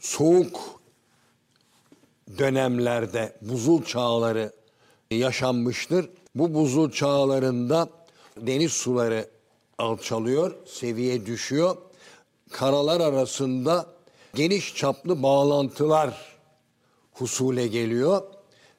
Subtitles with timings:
[0.00, 0.80] soğuk
[2.38, 4.52] dönemlerde buzul çağları
[5.10, 6.10] yaşanmıştır.
[6.34, 7.88] Bu buzul çağlarında
[8.36, 9.30] deniz suları
[9.78, 11.76] alçalıyor, seviye düşüyor.
[12.50, 13.86] Karalar arasında
[14.34, 16.38] geniş çaplı bağlantılar
[17.12, 18.22] husule geliyor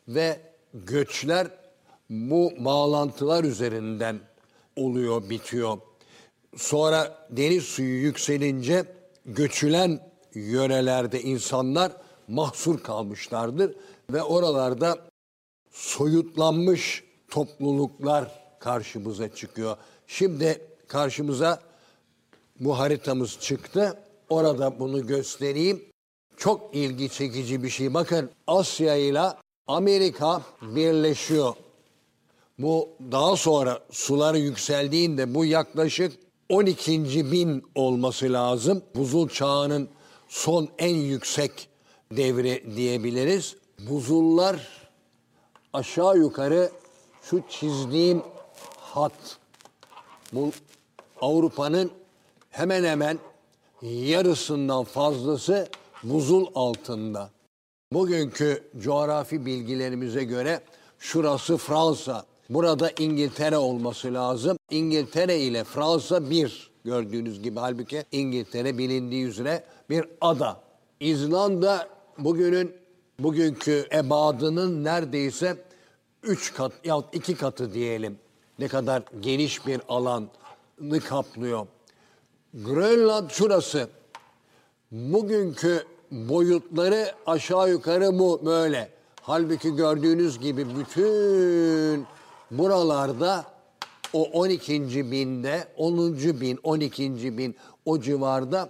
[0.07, 0.39] ve
[0.73, 1.47] göçler
[2.09, 4.19] bu bağlantılar üzerinden
[4.75, 5.77] oluyor, bitiyor.
[6.55, 8.85] Sonra deniz suyu yükselince
[9.25, 9.99] göçülen
[10.33, 11.91] yörelerde insanlar
[12.27, 13.75] mahsur kalmışlardır
[14.09, 14.97] ve oralarda
[15.71, 19.77] soyutlanmış topluluklar karşımıza çıkıyor.
[20.07, 21.59] Şimdi karşımıza
[22.59, 23.99] bu haritamız çıktı.
[24.29, 25.85] Orada bunu göstereyim.
[26.37, 27.93] Çok ilgi çekici bir şey.
[27.93, 29.23] Bakın Asya ile
[29.67, 31.55] Amerika birleşiyor.
[32.59, 36.13] Bu daha sonra sular yükseldiğinde bu yaklaşık
[36.53, 37.31] 12.
[37.31, 38.83] bin olması lazım.
[38.95, 39.89] Buzul çağının
[40.27, 41.69] son en yüksek
[42.11, 43.55] devri diyebiliriz.
[43.79, 44.67] Buzullar
[45.73, 46.71] aşağı yukarı
[47.23, 48.21] şu çizdiğim
[48.79, 49.37] hat.
[50.33, 50.51] Bu
[51.21, 51.91] Avrupa'nın
[52.49, 53.19] hemen hemen
[53.81, 55.67] yarısından fazlası
[56.03, 57.29] buzul altında.
[57.93, 60.61] Bugünkü coğrafi bilgilerimize göre
[60.99, 62.25] şurası Fransa.
[62.49, 64.57] Burada İngiltere olması lazım.
[64.69, 67.59] İngiltere ile Fransa bir gördüğünüz gibi.
[67.59, 70.59] Halbuki İngiltere bilindiği üzere bir ada.
[70.99, 72.71] İzlanda bugünün
[73.19, 75.57] bugünkü ebadının neredeyse
[76.23, 78.17] üç kat ya iki katı diyelim.
[78.59, 80.27] Ne kadar geniş bir alanı
[81.09, 81.67] kaplıyor.
[82.53, 83.89] Grönland şurası.
[84.91, 88.89] Bugünkü boyutları aşağı yukarı bu böyle.
[89.21, 92.05] Halbuki gördüğünüz gibi bütün
[92.57, 93.45] buralarda
[94.13, 95.11] o 12.
[95.11, 96.17] binde, 10.
[96.17, 97.37] bin, 12.
[97.37, 98.69] bin o civarda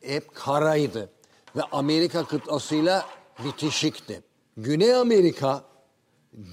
[0.00, 1.10] hep karaydı.
[1.56, 3.06] Ve Amerika kıtasıyla
[3.44, 4.22] bitişikti.
[4.56, 5.64] Güney Amerika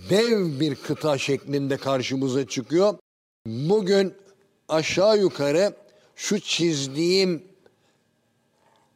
[0.10, 2.96] dev bir kıta şeklinde karşımıza çıkıyor.
[3.48, 4.14] Bugün
[4.70, 5.76] aşağı yukarı
[6.16, 7.44] şu çizdiğim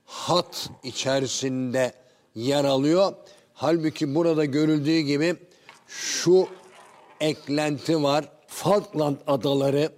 [0.05, 1.93] hat içerisinde
[2.35, 3.13] yer alıyor.
[3.53, 5.35] Halbuki burada görüldüğü gibi
[5.87, 6.47] şu
[7.21, 8.25] eklenti var.
[8.47, 9.91] Falkland adaları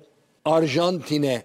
[0.45, 1.44] Arjantin'e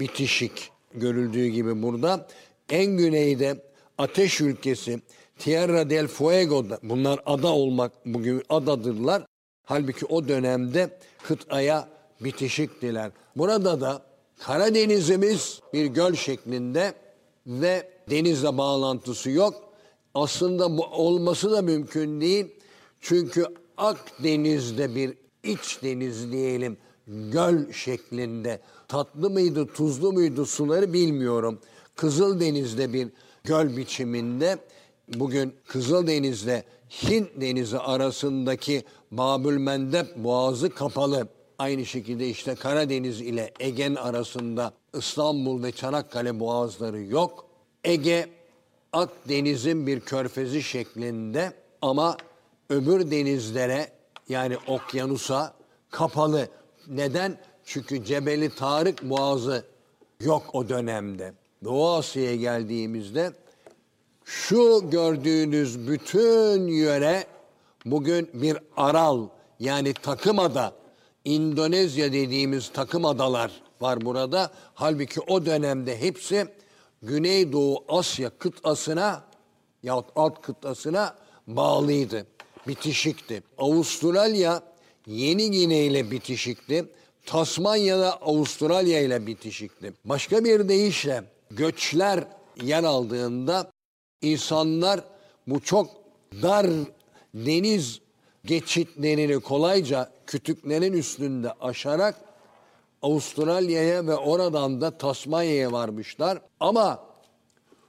[0.00, 2.26] bitişik görüldüğü gibi burada.
[2.68, 3.64] En güneyde
[3.98, 5.00] ateş ülkesi
[5.38, 9.22] Tierra del Fuego'da bunlar ada olmak bugün adadırlar.
[9.64, 11.88] Halbuki o dönemde kıtaya
[12.20, 13.10] bitişiktiler.
[13.36, 16.94] Burada da Karadenizimiz bir göl şeklinde
[17.46, 19.54] ve denizle bağlantısı yok.
[20.14, 22.46] Aslında bu olması da mümkün değil.
[23.00, 23.46] Çünkü
[23.78, 31.58] Akdeniz'de bir iç deniz diyelim göl şeklinde tatlı mıydı tuzlu muydu suları bilmiyorum.
[31.96, 33.08] Kızıldeniz'de bir
[33.44, 34.58] göl biçiminde
[35.08, 41.28] bugün Kızıldeniz'le Hint Denizi arasındaki Babül Mendeb Boğazı kapalı.
[41.58, 47.46] Aynı şekilde işte Karadeniz ile Ege'nin arasında İstanbul ve Çanakkale boğazları yok.
[47.84, 48.28] Ege
[48.92, 51.52] Akdeniz'in bir körfezi şeklinde
[51.82, 52.16] ama
[52.70, 53.92] öbür denizlere
[54.28, 55.54] yani okyanusa
[55.90, 56.48] kapalı.
[56.88, 57.38] Neden?
[57.64, 59.64] Çünkü Cebeli Tarık Boğazı
[60.20, 61.34] yok o dönemde.
[61.64, 63.32] Doğu Asya'ya geldiğimizde
[64.24, 67.26] şu gördüğünüz bütün yöre
[67.84, 69.28] bugün bir aral
[69.60, 70.72] yani takımada
[71.24, 74.50] İndonezya dediğimiz takım adalar var burada.
[74.74, 76.46] Halbuki o dönemde hepsi
[77.02, 79.24] Güneydoğu Asya kıtasına
[79.82, 81.14] yahut alt kıtasına
[81.46, 82.26] bağlıydı.
[82.68, 83.42] Bitişikti.
[83.58, 84.62] Avustralya
[85.06, 86.84] Yeni Gine ile bitişikti.
[87.26, 89.92] Tasmanya da Avustralya ile bitişikti.
[90.04, 92.24] Başka bir deyişle göçler
[92.62, 93.70] yer aldığında
[94.22, 95.00] insanlar
[95.46, 95.90] bu çok
[96.42, 96.66] dar
[97.34, 98.00] deniz
[98.44, 102.14] geçitlerini kolayca kütüklerin üstünde aşarak
[103.02, 106.38] Avustralya'ya ve oradan da Tasmanya'ya varmışlar.
[106.60, 107.04] Ama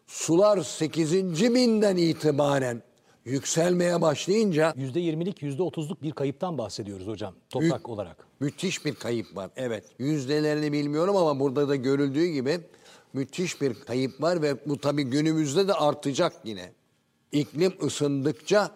[0.08, 1.14] sular 8.
[1.54, 2.82] binden itibaren
[3.26, 8.18] yükselmeye başlayınca %20'lik %30'luk bir kayıptan bahsediyoruz hocam toprak Büyük- olarak.
[8.40, 9.50] müthiş bir kayıp var.
[9.56, 12.60] Evet yüzdelerini bilmiyorum ama burada da görüldüğü gibi
[13.14, 16.72] müthiş bir kayıp var ve bu tabii günümüzde de artacak yine.
[17.32, 18.72] İklim ısındıkça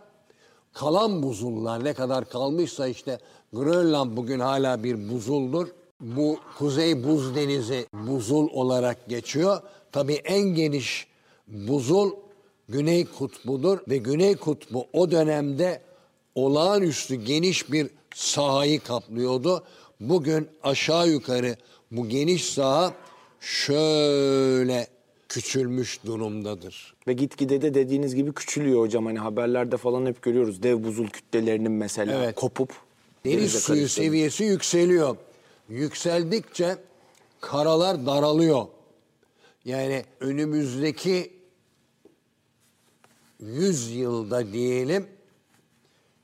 [0.74, 3.19] kalan buzullar ne kadar kalmışsa işte
[3.54, 5.68] Grönland bugün hala bir buzuldur.
[6.01, 9.62] Bu Kuzey Buz Denizi buzul olarak geçiyor.
[9.92, 11.07] Tabii en geniş
[11.48, 12.12] buzul
[12.69, 15.81] Güney Kutbu'dur ve Güney Kutbu o dönemde
[16.36, 19.63] olağanüstü geniş bir sahayı kaplıyordu.
[20.00, 21.56] Bugün aşağı yukarı
[21.92, 22.94] bu geniş saha
[23.39, 24.88] şöyle
[25.30, 26.94] küçülmüş durumdadır.
[27.07, 29.06] Ve gitgide de dediğiniz gibi küçülüyor hocam.
[29.06, 30.63] Hani haberlerde falan hep görüyoruz.
[30.63, 32.36] Dev buzul kütlelerinin mesela Evet.
[32.36, 32.71] kopup
[33.25, 34.06] Deniz suyu karıştığını.
[34.06, 35.18] seviyesi yükseliyor.
[35.69, 36.75] Yükseldikçe
[37.42, 38.65] karalar daralıyor.
[39.65, 41.31] Yani önümüzdeki
[43.45, 45.07] 100 yılda diyelim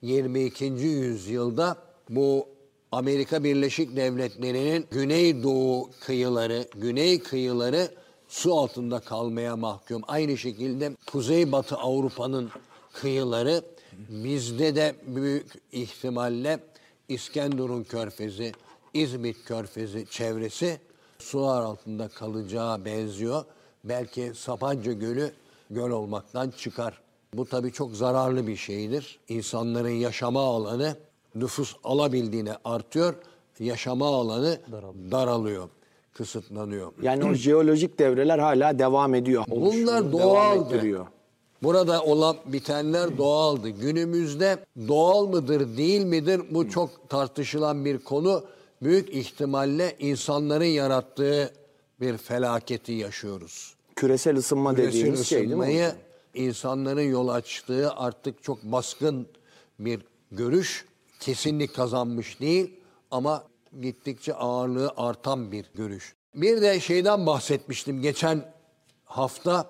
[0.01, 0.65] 22.
[0.65, 1.77] yüzyılda
[2.09, 2.47] bu
[2.91, 7.91] Amerika Birleşik Devletleri'nin güneydoğu kıyıları, güney kıyıları
[8.27, 10.01] su altında kalmaya mahkum.
[10.07, 12.49] Aynı şekilde Kuzeybatı Avrupa'nın
[12.93, 13.61] kıyıları
[14.09, 16.59] bizde de büyük ihtimalle
[17.07, 18.51] İskenderun Körfezi,
[18.93, 20.79] İzmit Körfezi çevresi
[21.19, 23.45] sular altında kalacağı benziyor.
[23.83, 25.31] Belki Sapanca Gölü
[25.69, 27.08] göl olmaktan çıkar.
[27.33, 29.19] Bu tabii çok zararlı bir şeydir.
[29.27, 30.95] İnsanların yaşama alanı
[31.35, 33.13] nüfus alabildiğine artıyor.
[33.59, 34.59] Yaşama alanı
[35.11, 35.69] daralıyor,
[36.13, 36.91] kısıtlanıyor.
[37.01, 39.45] Yani o jeolojik devreler hala devam ediyor.
[39.49, 41.05] Bunlar doğaldı.
[41.63, 43.69] Burada olan bitenler doğaldı.
[43.69, 48.43] Günümüzde doğal mıdır değil midir bu çok tartışılan bir konu.
[48.81, 51.53] Büyük ihtimalle insanların yarattığı
[52.01, 53.73] bir felaketi yaşıyoruz.
[53.95, 55.91] Küresel ısınma Küresel dediğimiz şey değil mi?
[56.39, 59.27] İnsanların yol açtığı artık çok baskın
[59.79, 60.01] bir
[60.31, 60.85] görüş
[61.19, 62.73] kesinlik kazanmış değil
[63.11, 63.43] ama
[63.81, 66.15] gittikçe ağırlığı artan bir görüş.
[66.35, 68.51] Bir de şeyden bahsetmiştim geçen
[69.05, 69.67] hafta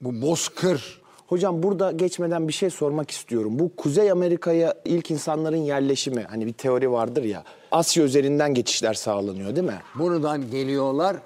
[0.00, 3.58] bu bozkır Hocam burada geçmeden bir şey sormak istiyorum.
[3.58, 7.44] Bu Kuzey Amerika'ya ilk insanların yerleşimi hani bir teori vardır ya.
[7.72, 9.82] Asya üzerinden geçişler sağlanıyor değil mi?
[9.94, 11.16] buradan geliyorlar.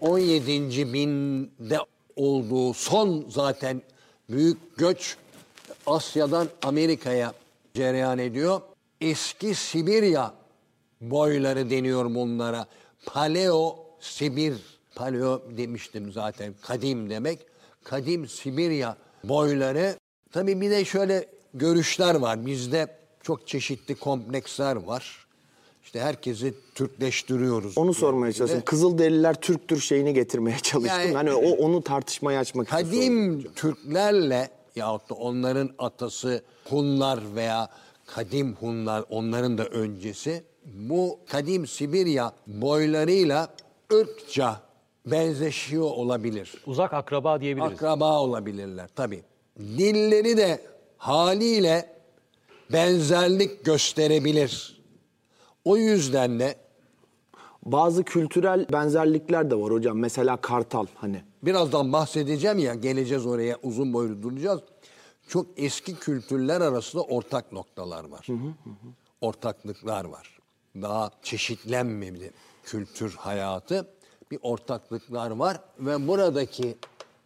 [0.00, 0.92] 17.
[0.92, 1.78] binde
[2.16, 3.82] olduğu son zaten
[4.30, 5.16] büyük göç
[5.86, 7.32] Asya'dan Amerika'ya
[7.74, 8.60] cereyan ediyor.
[9.00, 10.34] Eski Sibirya
[11.00, 12.66] boyları deniyor bunlara.
[13.06, 14.54] Paleo Sibir.
[14.94, 16.54] Paleo demiştim zaten.
[16.62, 17.38] Kadim demek.
[17.84, 19.98] Kadim Sibirya boyları.
[20.32, 22.46] Tabii bir de şöyle görüşler var.
[22.46, 25.23] Bizde çok çeşitli kompleksler var.
[25.84, 27.78] İşte herkesi Türkleştiriyoruz.
[27.78, 28.62] Onu sormaya çalıştım.
[28.64, 30.98] Kızılderililer Türktür şeyini getirmeye çalıştım.
[31.00, 33.52] Yani- hani o onu tartışmaya açmak için sordum Kadim.
[33.54, 37.68] Türklerle yahut da onların atası Hunlar veya
[38.06, 43.48] kadim Hunlar onların da öncesi bu kadim Sibirya boylarıyla
[43.92, 44.60] ırkça
[45.06, 46.54] benzeşiyor olabilir.
[46.66, 47.72] Uzak akraba diyebiliriz.
[47.72, 49.22] Akraba olabilirler tabii.
[49.58, 50.60] Dilleri de
[50.98, 51.94] haliyle
[52.72, 54.73] benzerlik gösterebilir.
[55.64, 56.64] O yüzden de
[57.64, 59.98] Bazı kültürel benzerlikler de var hocam.
[59.98, 61.22] Mesela kartal hani.
[61.42, 64.60] birazdan bahsedeceğim ya geleceğiz oraya uzun boylu duracağız.
[65.28, 68.26] Çok eski kültürler arasında ortak noktalar var.
[69.20, 70.38] Ortaklıklar var.
[70.82, 72.32] Daha çeşitlenmedi
[72.64, 73.88] kültür hayatı.
[74.30, 76.76] Bir ortaklıklar var ve buradaki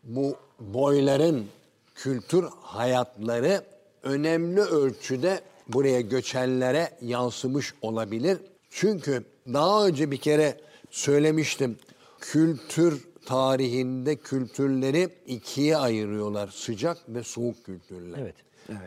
[0.05, 1.46] bu boyların
[1.94, 3.64] kültür hayatları
[4.02, 8.38] önemli ölçüde buraya göçenlere yansımış olabilir.
[8.70, 10.61] Çünkü daha önce bir kere
[10.91, 11.76] söylemiştim.
[12.20, 16.49] Kültür tarihinde kültürleri ikiye ayırıyorlar.
[16.49, 18.19] Sıcak ve soğuk kültürler.
[18.19, 18.35] Evet,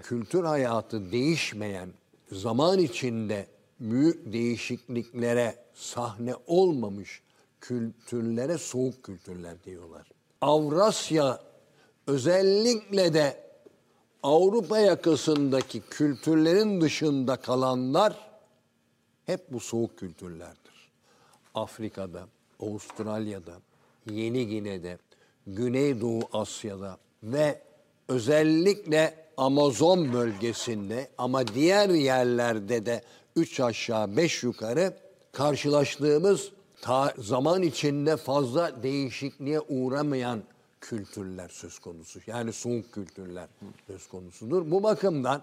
[0.04, 1.90] Kültür hayatı değişmeyen,
[2.32, 3.48] zaman içinde
[3.80, 7.22] büyük değişikliklere sahne olmamış
[7.62, 10.08] kültürlere soğuk kültürler diyorlar.
[10.42, 11.40] Avrasya
[12.08, 13.51] özellikle de
[14.24, 18.14] Avrupa yakasındaki kültürlerin dışında kalanlar
[19.26, 20.92] hep bu soğuk kültürlerdir.
[21.56, 22.28] Afrika'da,
[22.60, 23.54] Avustralya'da,
[24.10, 24.98] Yeni Gine'de,
[25.48, 27.62] Güneydoğu Asya'da ve
[28.08, 33.04] özellikle Amazon bölgesinde ama diğer yerlerde de
[33.36, 34.94] üç aşağı beş yukarı
[35.32, 36.50] karşılaştığımız
[36.82, 40.44] ta- zaman içinde fazla değişikliğe uğramayan
[40.82, 42.20] kültürler söz konusu.
[42.28, 43.48] Yani soğuk kültürler
[43.88, 44.72] söz konusudur.
[44.72, 45.42] Bu bakımdan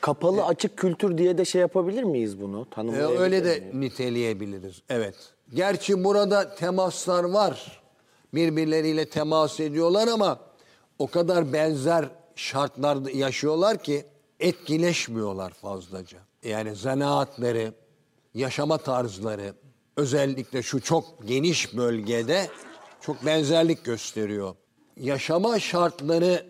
[0.00, 2.66] Kapalı açık kültür diye de şey yapabilir miyiz bunu?
[2.70, 3.74] e, Tanımlayabilir öyle de miyiz?
[3.74, 4.82] niteleyebiliriz.
[4.88, 5.14] Evet.
[5.54, 7.82] Gerçi burada temaslar var.
[8.34, 10.40] Birbirleriyle temas ediyorlar ama
[10.98, 14.04] o kadar benzer şartlarda yaşıyorlar ki
[14.40, 16.18] etkileşmiyorlar fazlaca.
[16.44, 17.72] Yani zanaatları,
[18.34, 19.54] yaşama tarzları
[19.96, 22.48] özellikle şu çok geniş bölgede
[23.00, 24.54] çok benzerlik gösteriyor.
[24.96, 26.46] Yaşama şartları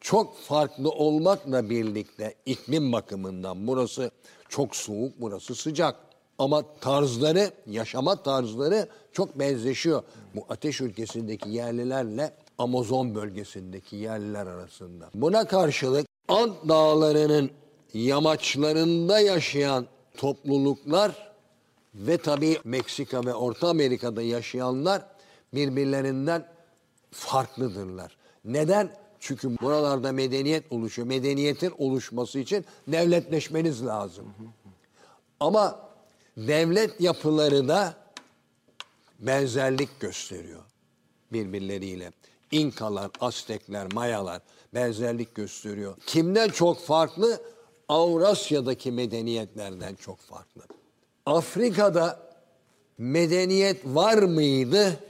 [0.00, 4.10] çok farklı olmakla birlikte iklim bakımından burası
[4.48, 5.96] çok soğuk, burası sıcak.
[6.38, 10.02] Ama tarzları, yaşama tarzları çok benzeşiyor.
[10.34, 15.10] Bu ateş ülkesindeki yerlilerle Amazon bölgesindeki yerliler arasında.
[15.14, 17.50] Buna karşılık Ant dağlarının
[17.94, 19.86] yamaçlarında yaşayan
[20.16, 21.32] topluluklar
[21.94, 25.02] ve tabii Meksika ve Orta Amerika'da yaşayanlar
[25.54, 26.46] birbirlerinden
[27.12, 28.16] farklıdırlar.
[28.44, 28.96] Neden?
[29.20, 31.08] Çünkü buralarda medeniyet oluşuyor.
[31.08, 34.34] Medeniyetin oluşması için devletleşmeniz lazım.
[35.40, 35.90] Ama
[36.36, 37.94] devlet yapıları da
[39.18, 40.62] benzerlik gösteriyor
[41.32, 42.12] birbirleriyle.
[42.50, 44.42] İnkalar, Aztekler, Mayalar
[44.74, 45.96] benzerlik gösteriyor.
[46.06, 47.40] Kimden çok farklı?
[47.88, 50.62] Avrasya'daki medeniyetlerden çok farklı.
[51.26, 52.32] Afrika'da
[52.98, 55.00] medeniyet var mıydı?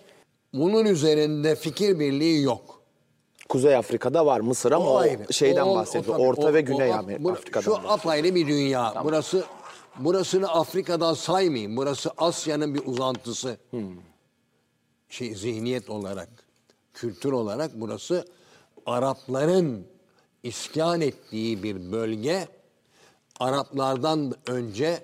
[0.54, 2.82] Bunun üzerinde fikir birliği yok.
[3.48, 5.32] Kuzey Afrika'da var Mısır ama o, ayrı.
[5.32, 6.16] şeyden O- o bahsediyor.
[6.16, 7.64] tabii, Orta o- ve Güney o- Amerika Afrika'dan.
[7.64, 8.94] Şu apayrı bir dünya.
[9.04, 9.44] Burası
[9.98, 11.76] burasını Afrika'dan saymayın.
[11.76, 13.56] Burası Asya'nın bir uzantısı.
[15.08, 16.28] Şey zihniyet olarak,
[16.94, 18.26] kültür olarak burası
[18.86, 19.86] Arapların
[20.42, 22.48] iskan ettiği bir bölge.
[23.40, 25.02] Araplardan önce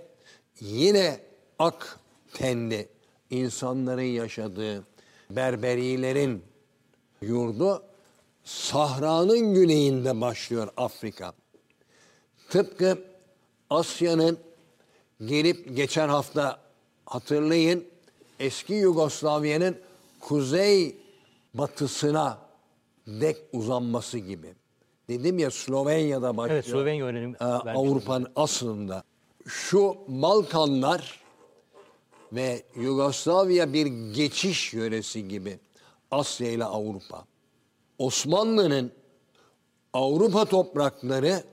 [0.60, 1.20] yine
[1.58, 1.98] ak
[2.34, 2.88] tenli
[3.30, 4.84] insanların yaşadığı
[5.30, 6.42] Berberilerin
[7.22, 7.82] yurdu
[8.44, 11.32] Sahra'nın güneyinde başlıyor Afrika.
[12.50, 12.98] Tıpkı
[13.70, 14.38] Asya'nın
[15.26, 16.60] gelip geçen hafta
[17.06, 17.84] hatırlayın
[18.40, 19.76] eski Yugoslavya'nın
[20.20, 20.96] kuzey
[21.54, 22.38] batısına
[23.06, 24.54] dek uzanması gibi.
[25.08, 26.54] Dedim ya Slovenya'da başlıyor.
[26.54, 27.44] Evet, Slovenya örneğini Ee.
[27.44, 29.02] Avrupa'nın aslında.
[29.46, 31.20] Şu Balkanlar
[32.32, 35.58] ve Yugoslavya bir geçiş yöresi gibi
[36.10, 37.24] Asya ile Avrupa.
[37.98, 38.92] Osmanlı'nın
[39.92, 41.44] Avrupa toprakları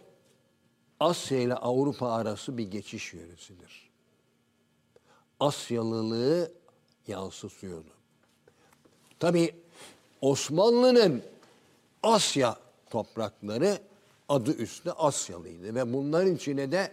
[0.99, 3.89] Asya ile Avrupa arası bir geçiş yöresidir.
[5.39, 6.51] Asyalılığı
[7.07, 7.89] yansıtıyordu.
[9.19, 9.55] Tabi
[10.21, 11.23] Osmanlı'nın
[12.03, 12.55] Asya
[12.89, 13.79] toprakları
[14.29, 16.91] adı üstü Asyalıydı ve bunların içine de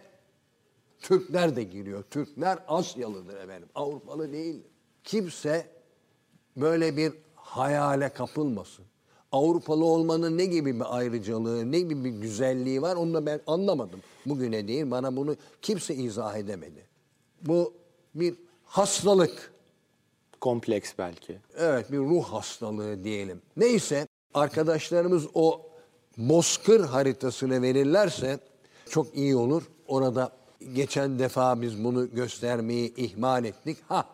[1.02, 2.04] Türkler de giriyor.
[2.10, 3.68] Türkler Asyalıdır efendim.
[3.74, 4.62] Avrupalı değil.
[5.04, 5.66] Kimse
[6.56, 8.84] böyle bir hayale kapılmasın.
[9.32, 14.00] Avrupalı olmanın ne gibi bir ayrıcalığı, ne gibi bir güzelliği var onu da ben anlamadım.
[14.26, 16.86] Bugüne değil bana bunu kimse izah edemedi.
[17.42, 17.74] Bu
[18.14, 19.52] bir hastalık.
[20.40, 21.38] Kompleks belki.
[21.56, 23.42] Evet bir ruh hastalığı diyelim.
[23.56, 25.66] Neyse arkadaşlarımız o
[26.18, 28.38] bozkır haritasını verirlerse
[28.88, 29.62] çok iyi olur.
[29.86, 30.41] Orada
[30.74, 33.78] geçen defa biz bunu göstermeyi ihmal ettik.
[33.88, 34.06] Ha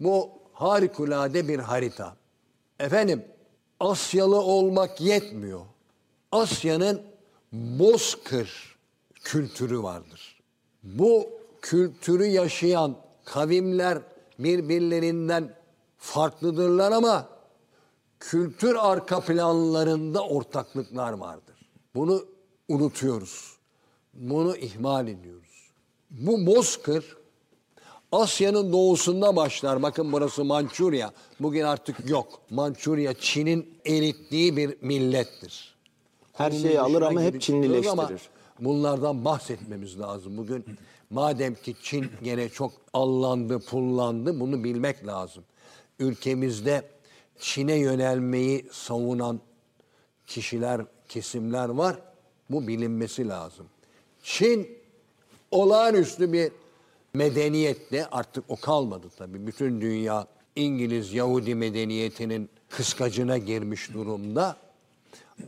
[0.00, 2.16] bu harikulade bir harita.
[2.80, 3.24] Efendim
[3.80, 5.60] Asyalı olmak yetmiyor.
[6.32, 7.02] Asya'nın
[7.52, 8.76] bozkır
[9.14, 10.42] kültürü vardır.
[10.82, 11.28] Bu
[11.62, 13.98] kültürü yaşayan kavimler
[14.38, 15.54] birbirlerinden
[15.98, 17.28] farklıdırlar ama
[18.20, 21.70] kültür arka planlarında ortaklıklar vardır.
[21.94, 22.24] Bunu
[22.68, 23.56] unutuyoruz.
[24.14, 25.45] Bunu ihmal ediyoruz.
[26.20, 27.16] Bu bozkır
[28.12, 29.82] Asya'nın doğusunda başlar.
[29.82, 31.12] Bakın burası Mançurya.
[31.40, 32.40] Bugün artık yok.
[32.50, 35.76] Mançurya Çin'in erittiği bir millettir.
[36.32, 37.92] Her Konunun şeyi alır ama hep Çinlileştirir.
[37.92, 38.10] ama
[38.60, 40.36] bunlardan bahsetmemiz lazım.
[40.36, 40.64] Bugün
[41.10, 45.44] madem ki Çin gene çok allandı, pullandı bunu bilmek lazım.
[45.98, 46.82] Ülkemizde
[47.38, 49.40] Çin'e yönelmeyi savunan
[50.26, 51.96] kişiler, kesimler var.
[52.50, 53.66] Bu bilinmesi lazım.
[54.22, 54.78] Çin
[55.50, 56.52] olağanüstü bir
[57.14, 59.46] medeniyette artık o kalmadı tabii.
[59.46, 60.26] Bütün dünya
[60.56, 64.56] İngiliz Yahudi medeniyetinin kıskacına girmiş durumda.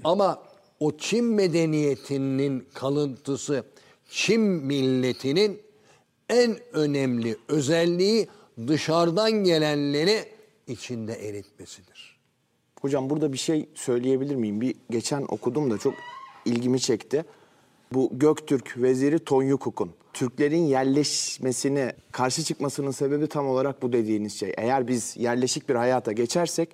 [0.05, 0.43] Ama
[0.81, 3.65] o Çin medeniyetinin kalıntısı
[4.11, 5.63] Çin milletinin
[6.29, 8.29] en önemli özelliği
[8.67, 10.25] dışarıdan gelenleri
[10.67, 12.19] içinde eritmesidir.
[12.81, 14.61] Hocam burada bir şey söyleyebilir miyim?
[14.61, 15.95] Bir geçen okudum da çok
[16.45, 17.25] ilgimi çekti.
[17.93, 24.53] Bu Göktürk veziri Tonyukuk'un Türklerin yerleşmesine karşı çıkmasının sebebi tam olarak bu dediğiniz şey.
[24.57, 26.69] Eğer biz yerleşik bir hayata geçersek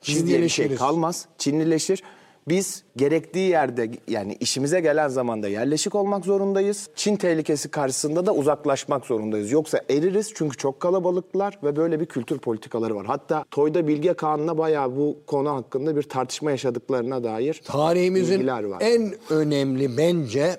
[0.00, 1.26] Çin diye bir şey kalmaz.
[1.38, 2.02] Çinlileşir.
[2.48, 6.88] Biz gerektiği yerde yani işimize gelen zamanda yerleşik olmak zorundayız.
[6.96, 9.50] Çin tehlikesi karşısında da uzaklaşmak zorundayız.
[9.50, 13.06] Yoksa eririz çünkü çok kalabalıklar ve böyle bir kültür politikaları var.
[13.06, 18.80] Hatta Toy'da Bilge Kağan'la bayağı bu konu hakkında bir tartışma yaşadıklarına dair Tarihimizin var.
[18.80, 20.56] en önemli bence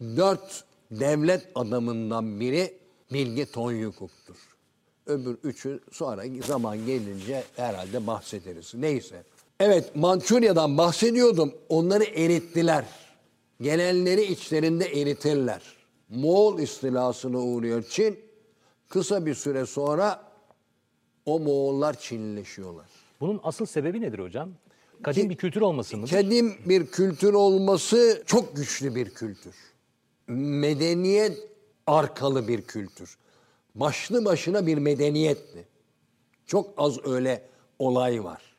[0.00, 2.74] dört devlet adamından biri
[3.12, 4.36] Bilge Tonyukuk'tur.
[5.06, 8.74] Öbür üçü sonra zaman gelince herhalde bahsederiz.
[8.74, 9.22] Neyse.
[9.64, 11.54] Evet Mançurya'dan bahsediyordum.
[11.68, 12.84] Onları erittiler.
[13.60, 15.62] Gelenleri içlerinde eritirler.
[16.08, 18.18] Moğol istilasına uğruyor Çin.
[18.88, 20.22] Kısa bir süre sonra
[21.26, 22.86] o Moğollar Çinleşiyorlar.
[23.20, 24.50] Bunun asıl sebebi nedir hocam?
[25.02, 26.10] Kadim bir kültür olması mıdır?
[26.10, 29.54] Kadim bir kültür olması çok güçlü bir kültür.
[30.28, 31.48] Medeniyet
[31.86, 33.18] arkalı bir kültür.
[33.74, 35.68] Başlı başına bir medeniyetti.
[36.46, 37.42] Çok az öyle
[37.78, 38.51] olay var.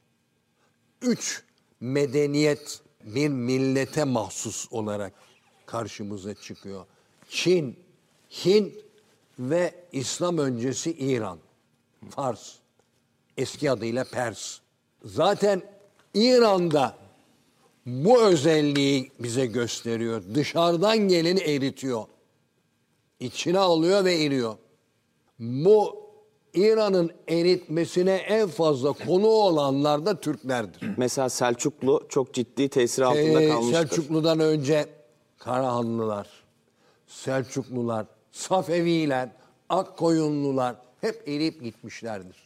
[1.03, 1.43] Üç
[1.79, 5.13] medeniyet bir millete mahsus olarak
[5.65, 6.85] karşımıza çıkıyor.
[7.29, 7.79] Çin,
[8.45, 8.73] Hint
[9.39, 11.39] ve İslam öncesi İran.
[12.09, 12.53] Fars.
[13.37, 14.59] Eski adıyla Pers.
[15.05, 15.61] Zaten
[16.13, 16.97] İran'da
[17.85, 20.23] bu özelliği bize gösteriyor.
[20.35, 22.05] Dışarıdan geleni eritiyor.
[23.19, 24.57] İçine alıyor ve eriyor.
[25.39, 26.02] Bu
[26.53, 30.81] İran'ın eritmesine en fazla konu olanlar da Türklerdir.
[30.97, 33.73] Mesela Selçuklu çok ciddi tesir altında Ee, kalmıştır.
[33.73, 34.85] Selçuklu'dan önce
[35.39, 36.27] Karahanlılar,
[37.07, 39.29] Selçuklular, Safeviler,
[39.69, 42.37] Akkoyunlular hep eriyip gitmişlerdir.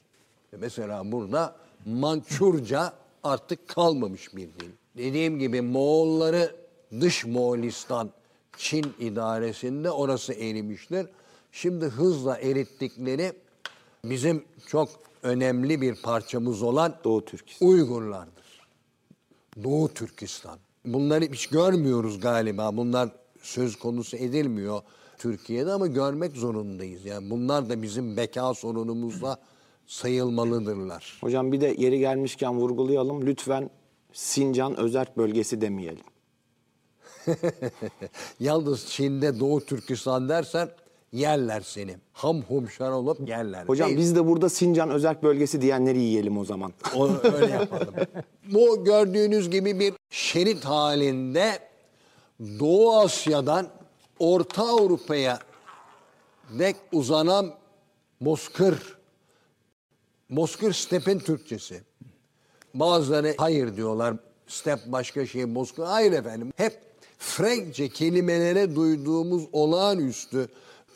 [0.53, 4.71] Ve Mesela burada Mançurca artık kalmamış bir dil.
[4.97, 6.55] Dediğim gibi Moğolları
[7.01, 8.09] dış Moğolistan,
[8.57, 11.07] Çin idaresinde orası erimiştir.
[11.51, 13.33] Şimdi hızla erittikleri
[14.03, 14.89] bizim çok
[15.23, 17.67] önemli bir parçamız olan Doğu Türkistan.
[17.67, 18.67] Uygurlardır.
[19.63, 20.59] Doğu Türkistan.
[20.85, 22.77] Bunları hiç görmüyoruz galiba.
[22.77, 23.09] Bunlar
[23.41, 24.81] söz konusu edilmiyor
[25.17, 27.05] Türkiye'de ama görmek zorundayız.
[27.05, 29.37] Yani bunlar da bizim beka sorunumuzla
[29.87, 31.17] sayılmalıdırlar.
[31.21, 33.25] Hocam bir de yeri gelmişken vurgulayalım.
[33.25, 33.69] Lütfen
[34.13, 36.03] Sincan özerk bölgesi demeyelim.
[38.39, 40.69] Yalnız Çin'de Doğu Türkistan dersen
[41.13, 41.97] yerler seni.
[42.13, 43.65] Ham humşar olup yerler.
[43.65, 43.99] Hocam Değil.
[43.99, 46.73] biz de burada Sincan özerk bölgesi diyenleri yiyelim o zaman.
[46.95, 47.93] O, öyle yapalım.
[48.53, 51.59] Bu gördüğünüz gibi bir şerit halinde
[52.39, 53.67] Doğu Asya'dan
[54.19, 55.39] Orta Avrupa'ya
[56.59, 57.53] dek uzanan
[58.21, 58.97] Bozkır.
[60.29, 61.83] Bozkır stepin Türkçesi.
[62.73, 64.15] Bazıları hayır diyorlar.
[64.47, 65.83] Step başka şey Bozkır.
[65.83, 66.53] Hayır efendim.
[66.55, 66.79] Hep
[67.17, 70.47] Frenkçe kelimelere duyduğumuz olağanüstü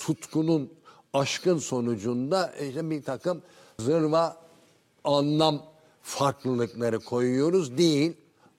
[0.05, 0.73] tutkunun,
[1.13, 3.41] aşkın sonucunda işte bir takım
[3.79, 4.37] zırva
[5.03, 5.63] anlam
[6.01, 8.13] farklılıkları koyuyoruz değil.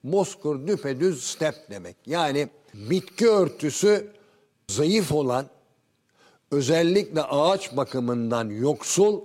[0.04, 1.96] Bozkır düpedüz step demek.
[2.06, 4.12] Yani bitki örtüsü
[4.68, 5.46] zayıf olan,
[6.50, 9.20] özellikle ağaç bakımından yoksul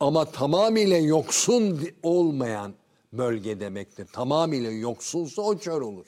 [0.00, 2.74] ama tamamıyla yoksun olmayan
[3.12, 4.06] bölge demektir.
[4.12, 6.06] Tamamıyla yoksulsa o çöl olur.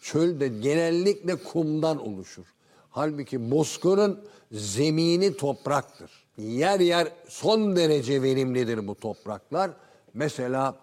[0.00, 2.44] Çöl de genellikle kumdan oluşur.
[2.90, 6.10] Halbuki bozkırın zemini topraktır.
[6.38, 9.70] Yer yer son derece verimlidir bu topraklar.
[10.14, 10.78] Mesela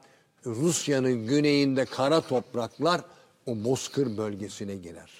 [0.45, 3.01] Rusya'nın güneyinde kara topraklar
[3.45, 5.11] o bozkır bölgesine girer.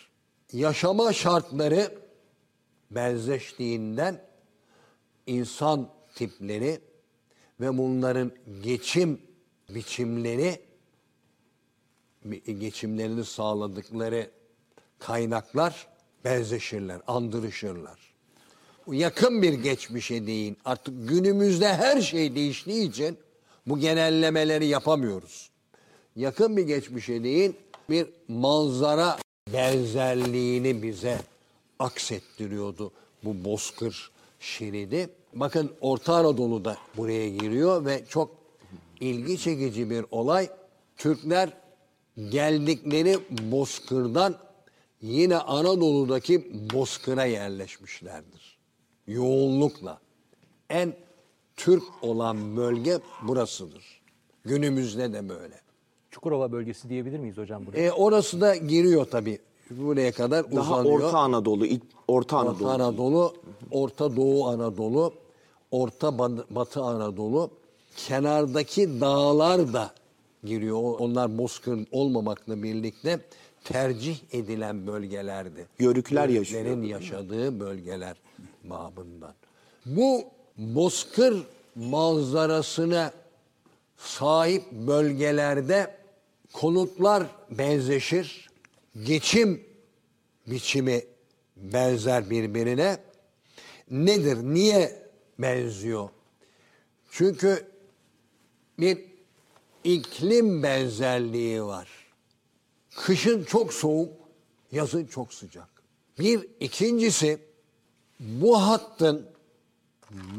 [0.53, 1.91] Yaşama şartları
[2.91, 4.21] benzeştiğinden
[5.27, 6.81] insan tipleri
[7.59, 8.31] ve bunların
[8.63, 9.21] geçim
[9.69, 10.61] biçimleri
[12.45, 14.31] geçimlerini sağladıkları
[14.99, 15.87] kaynaklar
[16.23, 17.99] benzeşirler, andırışırlar.
[18.91, 20.55] Yakın bir geçmişe değil.
[20.65, 23.17] Artık günümüzde her şey değiştiği için
[23.67, 25.49] bu genellemeleri yapamıyoruz.
[26.15, 27.53] Yakın bir geçmişe değil,
[27.89, 29.17] bir manzara
[29.53, 31.19] benzerliğini bize
[31.79, 32.91] aksettiriyordu
[33.23, 35.09] bu bozkır şeridi.
[35.33, 38.31] Bakın Orta Anadolu'da buraya giriyor ve çok
[38.99, 40.49] ilgi çekici bir olay.
[40.97, 41.49] Türkler
[42.29, 43.19] geldikleri
[43.51, 44.35] bozkırdan
[45.01, 48.57] yine Anadolu'daki bozkıra yerleşmişlerdir.
[49.07, 49.99] Yoğunlukla.
[50.69, 50.93] En
[51.55, 54.01] Türk olan bölge burasıdır.
[54.45, 55.61] Günümüzde de böyle.
[56.11, 57.85] Çukurova bölgesi diyebilir miyiz hocam buraya?
[57.85, 59.39] E, orası da giriyor tabii.
[59.69, 61.01] Buraya kadar Daha uzanıyor.
[61.01, 61.67] Orta Anadolu,
[62.07, 62.69] Orta Anadolu.
[62.69, 63.33] Orta Anadolu,
[63.71, 65.13] Orta Doğu Anadolu,
[65.71, 66.17] Orta
[66.49, 67.49] Batı Anadolu.
[67.97, 69.91] Kenardaki dağlar da
[70.43, 70.79] giriyor.
[70.99, 73.19] Onlar bozkır olmamakla birlikte
[73.67, 75.65] tercih edilen bölgelerdi.
[75.79, 76.65] Yörükler yaşıyor.
[76.65, 78.17] Yörüklerin yaşadığı bölgeler
[78.63, 79.33] babından.
[79.85, 80.23] Bu
[80.57, 81.43] bozkır
[81.75, 83.11] manzarasına
[83.97, 85.97] sahip bölgelerde
[86.53, 88.49] konutlar benzeşir.
[89.03, 89.63] Geçim
[90.47, 91.01] biçimi
[91.55, 92.97] benzer birbirine.
[93.91, 94.37] Nedir?
[94.43, 95.01] Niye
[95.39, 96.09] benziyor?
[97.11, 97.65] Çünkü
[98.79, 99.05] bir
[99.83, 101.96] iklim benzerliği var.
[102.97, 104.13] Kışın çok soğuk,
[104.71, 105.67] yazın çok sıcak.
[106.19, 107.39] Bir ikincisi
[108.19, 109.25] bu hattın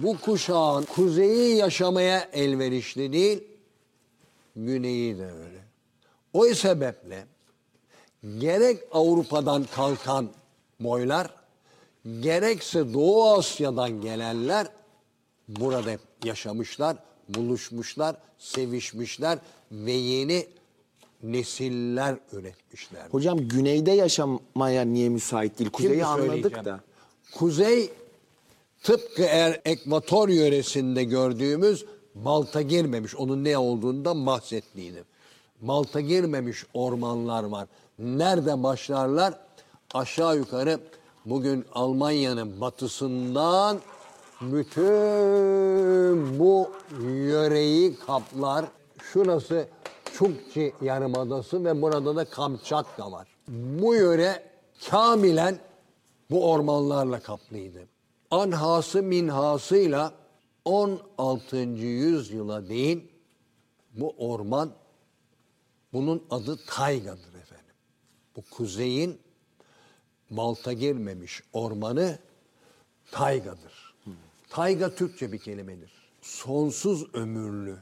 [0.02, 3.44] bu kuşağın kuzeyi yaşamaya elverişli değil,
[4.56, 5.64] güneyi de öyle.
[6.32, 7.26] O sebeple
[8.38, 10.30] gerek Avrupa'dan kalkan
[10.80, 11.30] boylar,
[12.20, 14.66] gerekse Doğu Asya'dan gelenler
[15.48, 16.96] burada yaşamışlar,
[17.28, 19.38] buluşmuşlar, sevişmişler
[19.72, 20.46] ve yeni
[21.22, 23.06] nesiller üretmişler.
[23.10, 25.70] Hocam güneyde yaşamaya niye müsait değil?
[25.70, 26.80] Kuzeyi Şimdi anladık da.
[27.34, 27.90] Kuzey
[28.82, 33.16] tıpkı eğer ekvator yöresinde gördüğümüz balta girmemiş.
[33.16, 35.04] Onun ne olduğundan bahsettiydim.
[35.60, 37.68] Balta girmemiş ormanlar var.
[37.98, 39.34] Nerede başlarlar?
[39.94, 40.80] Aşağı yukarı
[41.26, 43.78] bugün Almanya'nın batısından
[44.40, 46.70] bütün bu
[47.02, 48.64] yöreyi kaplar.
[49.12, 49.68] Şurası
[50.18, 53.28] Çukçi Yarımadası ve burada da Kamçatka var.
[53.48, 54.42] Bu yöre
[54.90, 55.58] kamilen
[56.30, 57.88] bu ormanlarla kaplıydı.
[58.30, 60.14] Anhası minhasıyla
[60.64, 61.56] 16.
[61.56, 63.10] yüzyıla değin
[63.94, 64.72] bu orman
[65.92, 67.74] bunun adı tayga'dır efendim.
[68.36, 69.20] Bu kuzeyin
[70.30, 72.18] balta girmemiş ormanı
[73.10, 73.94] tayga'dır.
[74.48, 75.92] Tayga Türkçe bir kelimedir.
[76.22, 77.78] Sonsuz ömürlü.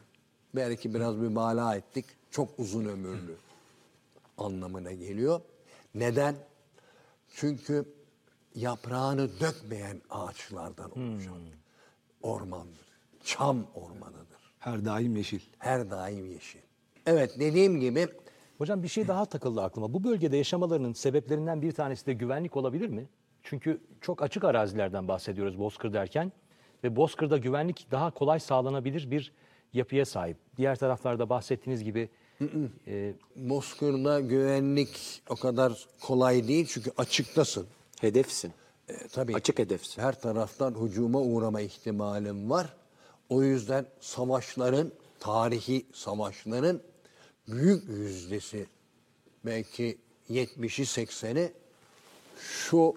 [0.54, 2.15] Belki biraz mübalağa ettik.
[2.30, 3.36] Çok uzun ömürlü
[4.38, 5.40] anlamına geliyor.
[5.94, 6.34] Neden?
[7.34, 7.84] Çünkü
[8.54, 11.40] yaprağını dökmeyen ağaçlardan oluşan
[12.22, 12.86] ormandır.
[13.24, 14.52] Çam ormanıdır.
[14.58, 15.40] Her daim yeşil.
[15.58, 16.60] Her daim yeşil.
[17.06, 18.08] Evet dediğim gibi
[18.58, 19.92] Hocam bir şey daha takıldı aklıma.
[19.94, 23.08] Bu bölgede yaşamalarının sebeplerinden bir tanesi de güvenlik olabilir mi?
[23.42, 26.32] Çünkü çok açık arazilerden bahsediyoruz Bozkır derken
[26.84, 29.32] ve Bozkır'da güvenlik daha kolay sağlanabilir bir
[29.72, 30.36] yapıya sahip.
[30.56, 32.08] Diğer taraflarda bahsettiğiniz gibi
[32.86, 37.66] e, Bozkır'da güvenlik o kadar kolay değil çünkü açıktasın.
[38.00, 38.52] Hedefsin.
[38.88, 40.02] E, tabii Açık hedefsin.
[40.02, 42.76] her taraftan hücuma uğrama ihtimalin var.
[43.28, 46.80] O yüzden savaşların, tarihi savaşların
[47.48, 48.66] büyük yüzdesi
[49.44, 49.98] belki
[50.30, 51.52] 70'i 80'i
[52.40, 52.94] şu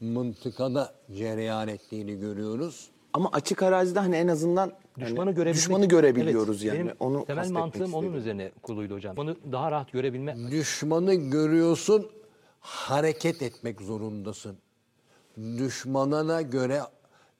[0.00, 2.88] mıntıkada cereyan ettiğini görüyoruz.
[3.12, 5.54] Ama açık arazide hani en azından düşmanı hani görebilmek.
[5.54, 6.86] düşmanı görebiliyoruz Evet, yani.
[6.86, 8.18] Benim Onu temel mantığım onun istedim.
[8.20, 9.16] üzerine kuruluydu hocam.
[9.18, 10.50] Onu daha rahat görebilme.
[10.50, 12.10] Düşmanı görüyorsun,
[12.60, 14.56] hareket etmek zorundasın.
[15.38, 16.82] Düşmanına göre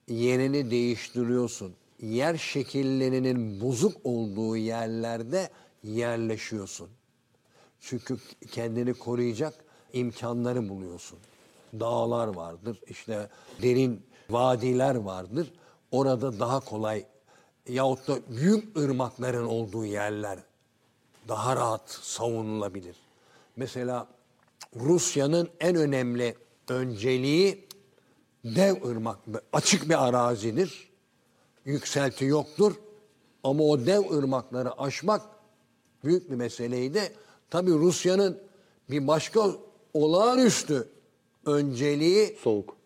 [0.09, 1.75] yerini değiştiriyorsun.
[2.01, 5.49] Yer şekillerinin bozuk olduğu yerlerde
[5.83, 6.89] yerleşiyorsun.
[7.81, 8.17] Çünkü
[8.51, 9.55] kendini koruyacak
[9.93, 11.19] imkanları buluyorsun.
[11.81, 13.29] Dağlar vardır, işte
[13.63, 15.53] derin vadiler vardır.
[15.91, 17.05] Orada daha kolay
[17.69, 20.39] yahut da büyük ırmakların olduğu yerler
[21.29, 22.97] daha rahat savunulabilir.
[23.57, 24.09] Mesela
[24.77, 26.37] Rusya'nın en önemli
[26.69, 27.69] önceliği
[28.45, 29.19] dev ırmak,
[29.53, 30.93] açık bir arazidir.
[31.65, 32.75] Yükselti yoktur.
[33.45, 35.23] Ama o dev ırmakları aşmak
[36.05, 37.13] büyük bir meseleydi.
[37.51, 38.39] Tabii Rusya'nın
[38.91, 39.51] bir başka
[39.95, 40.89] olağanüstü
[41.47, 42.77] önceliği Soğuk.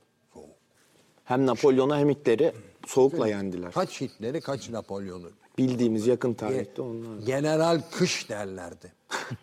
[1.24, 2.52] Hem Napolyon'u hem Hitler'i
[2.86, 3.72] soğukla yendiler.
[3.72, 5.30] kaç Hitler'i kaç Napolyon'u.
[5.58, 7.18] Bildiğimiz yakın tarihte onlar.
[7.18, 8.92] General Kış derlerdi.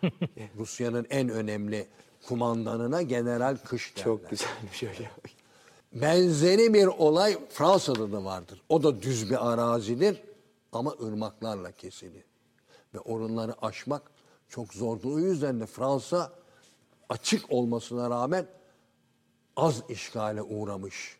[0.58, 1.86] Rusya'nın en önemli
[2.28, 4.04] kumandanına General Kış derler.
[4.04, 4.90] Çok güzel bir şey.
[5.92, 8.62] Benzeri bir olay Fransa'da da vardır.
[8.68, 10.22] O da düz bir arazidir
[10.72, 12.24] ama ırmaklarla kesili.
[12.94, 14.02] Ve orunları aşmak
[14.48, 15.14] çok zordu.
[15.14, 16.32] O yüzden de Fransa
[17.08, 18.46] açık olmasına rağmen
[19.56, 21.18] az işgale uğramış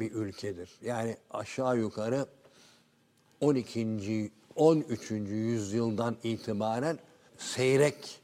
[0.00, 0.70] bir ülkedir.
[0.82, 2.26] Yani aşağı yukarı
[3.40, 4.30] 12.
[4.56, 5.10] 13.
[5.10, 6.98] yüzyıldan itibaren
[7.38, 8.20] seyrek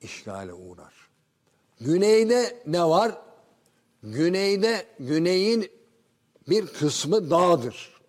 [0.00, 0.92] işgale uğrar.
[1.80, 3.18] Güneyde ne var?
[4.02, 5.70] Güneyde güneyin
[6.48, 8.00] bir kısmı dağdır.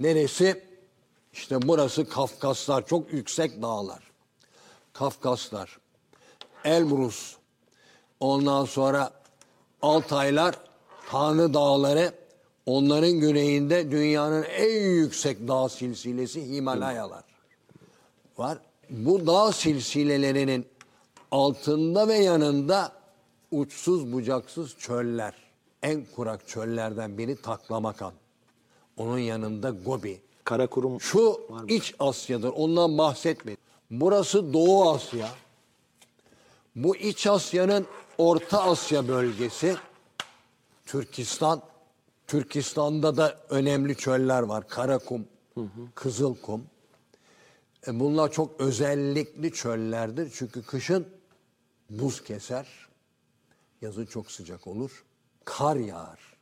[0.00, 0.64] Neresi?
[1.32, 4.10] İşte burası Kafkaslar, çok yüksek dağlar.
[4.92, 5.78] Kafkaslar,
[6.64, 7.36] Elbrus,
[8.20, 9.20] ondan sonra
[9.82, 10.69] Altaylar,
[11.10, 12.12] Tanrı Dağları,
[12.66, 17.24] onların güneyinde dünyanın en yüksek dağ silsilesi Himalayalar
[18.38, 18.58] var.
[18.90, 20.66] Bu dağ silsilelerinin
[21.30, 22.92] altında ve yanında
[23.50, 25.34] uçsuz bucaksız çöller.
[25.82, 28.12] En kurak çöllerden biri Taklamakan.
[28.96, 30.20] Onun yanında Gobi.
[30.44, 32.52] Karakurum Şu iç Asya'dır.
[32.56, 33.62] Ondan bahsetmedim.
[33.90, 35.28] Burası Doğu Asya.
[36.76, 37.86] Bu iç Asya'nın
[38.18, 39.76] Orta Asya bölgesi.
[40.90, 41.62] Türkistan.
[42.26, 44.68] Türkistan'da da önemli çöller var.
[44.68, 45.28] Karakum,
[45.94, 46.66] Kızılkum.
[47.86, 50.32] E bunlar çok özellikli çöllerdir.
[50.34, 51.08] Çünkü kışın
[51.90, 52.88] buz keser.
[53.80, 55.04] Yazın çok sıcak olur.
[55.44, 56.36] Kar yağar.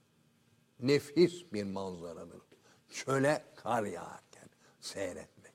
[0.80, 2.42] Nefis bir manzaradır.
[2.90, 4.48] Çöle kar yağarken
[4.80, 5.54] seyretmek.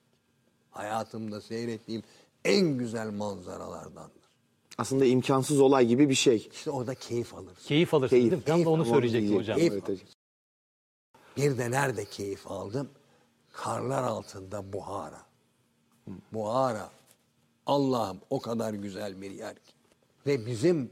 [0.71, 2.03] Hayatımda seyrettiğim
[2.45, 4.22] en güzel manzaralardandır.
[4.77, 6.49] Aslında imkansız olay gibi bir şey.
[6.53, 7.67] İşte orada keyif alırsın.
[7.67, 8.45] Keyif alırsın Keyif, değil mi?
[8.45, 8.85] Tam da onu
[9.19, 9.35] iyi.
[9.35, 9.57] hocam.
[9.57, 10.07] Keyif Evet hocam.
[11.37, 12.89] Bir de nerede keyif aldım?
[13.51, 15.21] Karlar altında Buhara.
[16.33, 16.89] Buhara.
[17.65, 19.73] Allah'ım o kadar güzel bir yer ki.
[20.27, 20.89] Ve bizim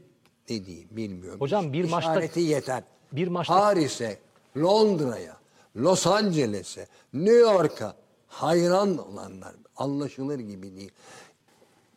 [0.48, 1.40] dediğim bilmiyorum.
[1.40, 2.82] Hocam bir maçta- İşareti yeter.
[3.12, 4.18] bir maçta- Paris'e,
[4.56, 5.36] Londra'ya,
[5.76, 7.96] Los Angeles'e, New York'a
[8.28, 10.92] hayran olanlar anlaşılır gibi değil.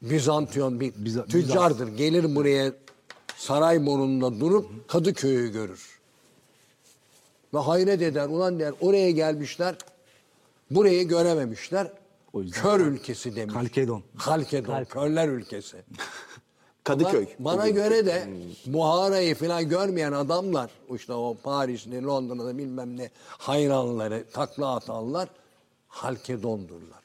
[0.01, 1.87] Bizantiyon bir Biza- tüccardır.
[1.87, 2.71] Gelir buraya
[3.37, 5.99] Sarayburnu'nda durup Kadıköy'ü görür.
[7.53, 8.27] Ve hayret eder.
[8.29, 9.75] Ulan der oraya gelmişler.
[10.71, 11.91] Burayı görememişler.
[12.33, 13.53] O yüzden- Kör ülkesi demiş.
[13.53, 14.03] Kalkedon.
[14.19, 14.83] Kalkedon.
[14.83, 15.77] Körler ülkesi.
[16.83, 17.25] Kadıköy.
[17.39, 18.27] Bana, bana göre de
[18.65, 25.29] Buhara'yı falan görmeyen adamlar işte o Paris'te, Londra'da bilmem ne hayranları, takla atanlar
[25.87, 26.99] Halkedondurlar.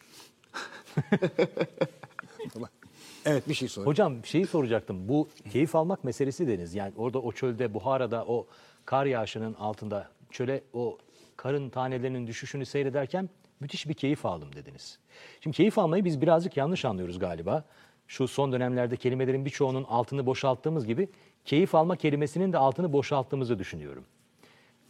[3.26, 3.86] evet bir şey söyle.
[3.86, 5.08] Hocam şeyi soracaktım.
[5.08, 6.74] Bu keyif almak meselesi deniz.
[6.74, 8.46] Yani orada o çölde, Buhara'da o
[8.84, 10.98] kar yağışının altında çöle o
[11.36, 13.28] karın tanelerinin düşüşünü seyrederken
[13.60, 14.98] müthiş bir keyif aldım dediniz.
[15.40, 17.64] Şimdi keyif almayı biz birazcık yanlış anlıyoruz galiba.
[18.08, 21.08] Şu son dönemlerde kelimelerin birçoğunun altını boşalttığımız gibi
[21.44, 24.04] keyif alma kelimesinin de altını boşalttığımızı düşünüyorum.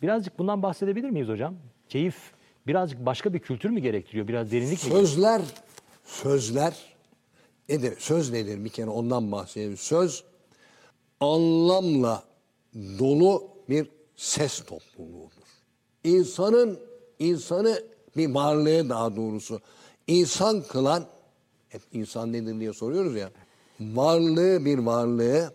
[0.03, 1.55] Birazcık bundan bahsedebilir miyiz hocam?
[1.89, 2.33] Keyif
[2.67, 4.29] birazcık başka bir kültür mü gerektiriyor?
[4.29, 4.91] Biraz derinlik mi?
[4.91, 5.43] Sözler,
[6.05, 6.75] sözler
[7.71, 7.95] nedir?
[7.99, 8.65] Söz nedir?
[8.65, 9.77] Bir kere ondan bahsedelim.
[9.77, 10.25] Söz
[11.21, 12.25] anlamla
[12.75, 15.51] dolu bir ses topluluğudur.
[16.05, 16.81] İnsanın
[17.19, 17.83] insanı
[18.17, 19.61] bir varlığı daha doğrusu
[20.07, 21.07] insan kılan
[21.69, 23.31] hep insan nedir diye soruyoruz ya.
[23.81, 25.55] Varlığı bir varlığı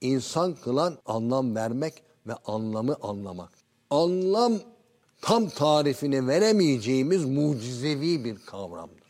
[0.00, 1.94] insan kılan anlam vermek
[2.26, 3.50] ve anlamı anlamak.
[3.90, 4.52] Anlam
[5.20, 9.03] tam tarifini veremeyeceğimiz mucizevi bir kavramdır.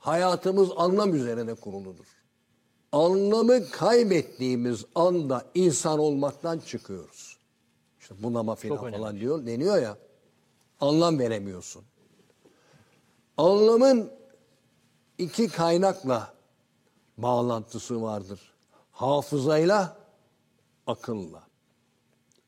[0.00, 2.06] Hayatımız anlam üzerine kuruludur.
[2.92, 7.38] Anlamı kaybettiğimiz anda insan olmaktan çıkıyoruz.
[8.00, 9.96] İşte bunama Çok falan diyor, deniyor ya.
[10.80, 11.82] Anlam veremiyorsun.
[13.36, 14.10] Anlamın
[15.18, 16.34] iki kaynakla
[17.18, 18.40] bağlantısı vardır.
[18.92, 19.96] Hafızayla,
[20.86, 21.42] akılla.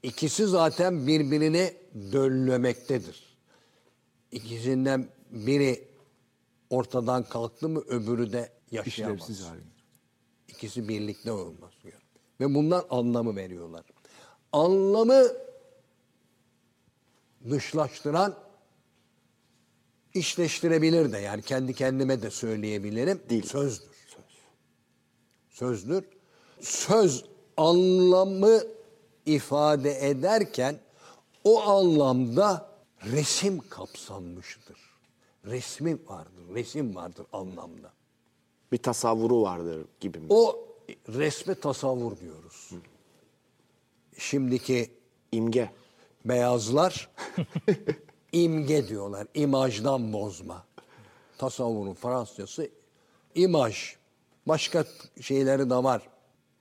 [0.02, 1.74] İkisi zaten birbirini
[2.12, 3.36] döllemektedir.
[4.30, 5.91] İkisinden biri
[6.72, 9.30] ortadan kalktı mı öbürü de yaşayamaz.
[9.30, 9.46] İşlevsiz.
[10.48, 11.70] İkisi birlikte olmaz.
[11.82, 12.02] diyor.
[12.40, 13.84] Ve bundan anlamı veriyorlar.
[14.52, 15.24] Anlamı
[17.50, 18.38] dışlaştıran
[20.14, 23.22] işleştirebilir de yani kendi kendime de söyleyebilirim.
[23.28, 23.46] Değil.
[23.46, 23.92] Sözdür.
[25.50, 26.04] Sözdür.
[26.60, 27.24] Söz
[27.56, 28.60] anlamı
[29.26, 30.80] ifade ederken
[31.44, 32.70] o anlamda
[33.04, 34.91] resim kapsanmıştır.
[35.44, 37.92] Resmi vardır, resim vardır anlamda.
[38.72, 40.26] Bir tasavvuru vardır gibi mi?
[40.28, 40.68] O
[41.08, 42.70] resme tasavvur diyoruz.
[44.18, 44.90] Şimdiki
[45.32, 45.70] İmge.
[46.24, 47.10] beyazlar
[48.32, 49.26] imge diyorlar.
[49.34, 50.64] İmajdan bozma.
[51.38, 52.70] Tasavvurun Fransızcası
[53.34, 53.96] imaj.
[54.48, 54.84] Başka
[55.20, 56.02] şeyleri de var.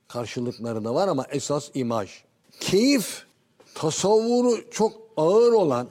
[0.08, 2.24] Karşılıkları da var ama esas imaj.
[2.60, 3.26] Keyif
[3.74, 5.88] tasavvuru çok ağır olan,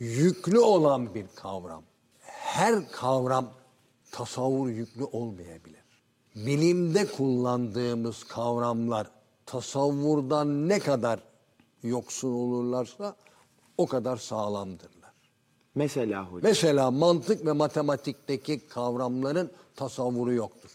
[0.00, 1.82] yüklü olan bir kavram.
[2.52, 3.50] Her kavram
[4.10, 5.80] tasavvur yüklü olmayabilir.
[6.36, 9.10] Bilimde kullandığımız kavramlar
[9.46, 11.20] tasavvurdan ne kadar
[11.82, 13.16] yoksun olurlarsa
[13.78, 15.12] o kadar sağlamdırlar.
[15.74, 16.40] Mesela hocam.
[16.42, 20.70] Mesela mantık ve matematikteki kavramların tasavvuru yoktur.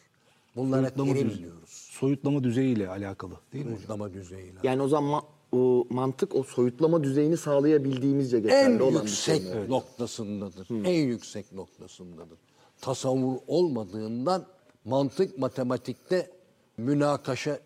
[0.55, 1.69] Bunlara Soyutlama, terim diyoruz.
[1.91, 3.71] soyutlama düzeyiyle alakalı değil mi?
[3.71, 3.77] hocam?
[3.87, 4.59] Soyutlama düzeyiyle.
[4.63, 9.51] Yani o zaman ma- o mantık o soyutlama düzeyini sağlayabildiğimizce geçerli en olan yüksek bir
[9.51, 9.59] şey.
[9.59, 9.69] mi?
[9.69, 10.67] noktasındadır.
[10.69, 12.37] En yüksek noktasındadır.
[12.81, 14.45] Tasavvur olmadığından
[14.85, 16.31] mantık matematikte
[16.77, 17.59] münakaşa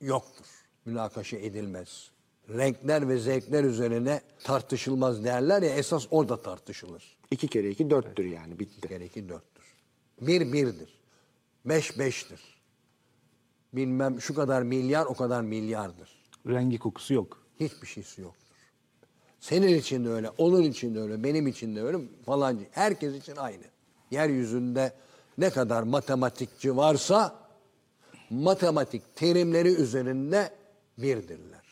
[0.00, 0.46] yoktur.
[0.84, 2.10] Münakaşa edilmez.
[2.48, 7.16] Renkler ve zevkler üzerine tartışılmaz derler ya esas orada tartışılır.
[7.30, 9.04] İki kere iki dörttür yani bitti.
[9.04, 9.64] İki dörttür.
[10.20, 11.00] Bir birdir.
[11.64, 12.40] Beş beştir.
[13.72, 16.25] Bilmem şu kadar milyar o kadar milyardır.
[16.48, 17.42] Rengi kokusu yok.
[17.60, 18.46] Hiçbir şeysi yoktur.
[19.40, 22.60] Senin için de öyle, onun için de öyle, benim için de öyle falan.
[22.70, 23.64] Herkes için aynı.
[24.10, 24.92] Yeryüzünde
[25.38, 27.34] ne kadar matematikçi varsa
[28.30, 30.50] matematik terimleri üzerinde
[30.98, 31.66] birdirler.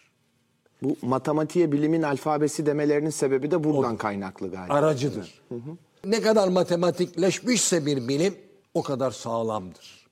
[0.83, 4.75] Bu matematiğe bilimin alfabesi demelerinin sebebi de buradan kaynaklı galiba.
[4.75, 5.43] Aracıdır.
[6.05, 8.35] Ne kadar matematikleşmişse bir bilim
[8.75, 10.07] o kadar sağlamdır.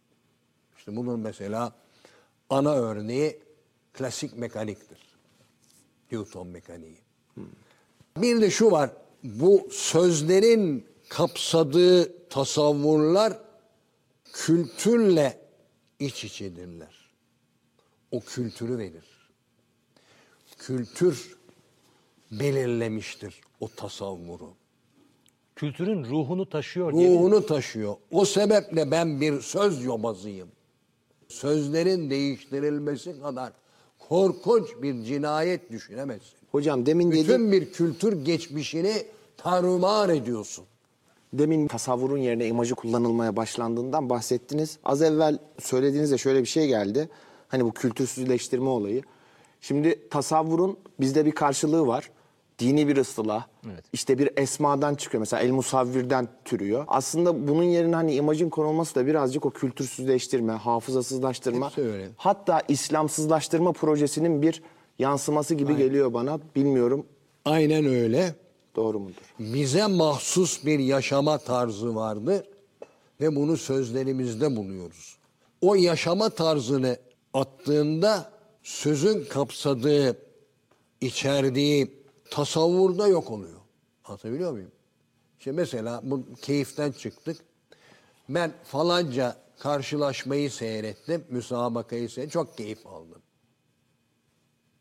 [0.78, 1.72] İşte bunun mesela
[2.50, 3.40] ana örneği
[3.92, 4.98] klasik mekaniktir.
[6.12, 6.98] Newton mekaniği.
[8.16, 8.90] Bir de şu var.
[9.22, 13.38] Bu sözlerin kapsadığı tasavvurlar
[14.32, 15.40] kültürle
[15.98, 17.12] iç içedirler.
[18.10, 19.04] O kültürü verir.
[20.58, 21.36] Kültür
[22.30, 24.54] belirlemiştir o tasavvuru.
[25.56, 27.96] Kültürün ruhunu taşıyor Ruhunu taşıyor.
[28.10, 30.48] O sebeple ben bir söz yobazıyım.
[31.28, 33.52] Sözlerin değiştirilmesi kadar
[34.12, 36.42] korkunç bir cinayet düşünemezsiniz.
[36.50, 38.92] Hocam demin dedi, Bütün bir kültür geçmişini
[39.36, 40.64] tarumar ediyorsun.
[41.32, 44.78] demin tasavvurun yerine imajı kullanılmaya başlandığından bahsettiniz.
[44.84, 47.08] Az evvel söylediğinizde şöyle bir şey geldi.
[47.48, 49.02] Hani bu kültürsüzleştirme olayı.
[49.60, 52.10] Şimdi tasavvurun bizde bir karşılığı var.
[52.62, 53.46] Dini bir ıstılah.
[53.66, 53.84] Evet.
[53.92, 55.20] İşte bir esmadan çıkıyor.
[55.20, 56.84] Mesela el musavvirden türüyor.
[56.88, 61.72] Aslında bunun yerine hani imajın konulması da birazcık o kültürsüzleştirme, hafızasızlaştırma.
[62.16, 64.62] Hatta İslamsızlaştırma projesinin bir
[64.98, 66.38] yansıması gibi geliyor bana.
[66.56, 67.06] Bilmiyorum
[67.44, 68.34] Aynen öyle.
[68.76, 69.34] doğru mudur?
[69.38, 72.44] Bize mahsus bir yaşama tarzı vardı
[73.20, 75.16] ve bunu sözlerimizde buluyoruz.
[75.60, 76.96] O yaşama tarzını
[77.34, 80.16] attığında sözün kapsadığı,
[81.00, 82.01] içerdiği
[82.34, 83.60] tasavvurda yok oluyor.
[84.04, 84.70] Anlatabiliyor muyum?
[85.38, 87.36] İşte mesela bu keyiften çıktık.
[88.28, 92.32] Ben falanca karşılaşmayı seyrettim, müsabakayı seyrettim.
[92.42, 93.22] Çok keyif aldım.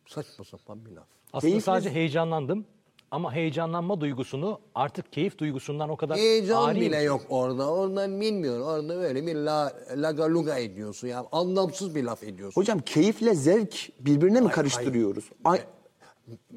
[0.08, 1.08] Saçma sapan bir laf.
[1.34, 2.66] Aslında Keyifli- sadece heyecanlandım
[3.12, 7.72] ama heyecanlanma duygusunu artık keyif duygusundan o kadar Heyecan ari- bile yok orada.
[7.74, 8.66] Oradan bilmiyorum.
[8.68, 11.08] Orada böyle bir la, laga luga ediyorsun.
[11.08, 12.62] Ya anlamsız bir laf ediyorsun.
[12.62, 15.30] Hocam keyifle zevk birbirine mi karıştırıyoruz?
[15.44, 15.62] Ay,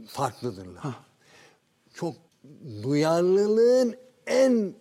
[0.07, 0.85] Farklıdırlar.
[1.95, 2.17] Çok
[2.83, 3.97] duyarlılığın
[4.27, 4.75] en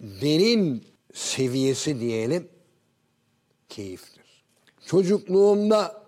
[0.00, 2.48] derin seviyesi diyelim
[3.68, 4.44] keyiftir.
[4.86, 6.04] Çocukluğumda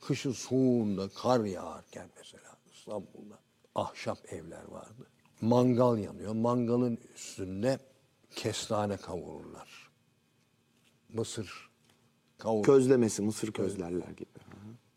[0.00, 3.38] kışın soğuğunda kar yağarken mesela İstanbul'da
[3.74, 5.06] ahşap evler vardı.
[5.40, 6.34] Mangal yanıyor.
[6.34, 7.78] Mangalın üstünde
[8.36, 9.90] kestane kavururlar.
[11.08, 11.70] Mısır
[12.38, 12.66] kavururlar.
[12.66, 14.30] közlemesi, mısır közlerler gibi.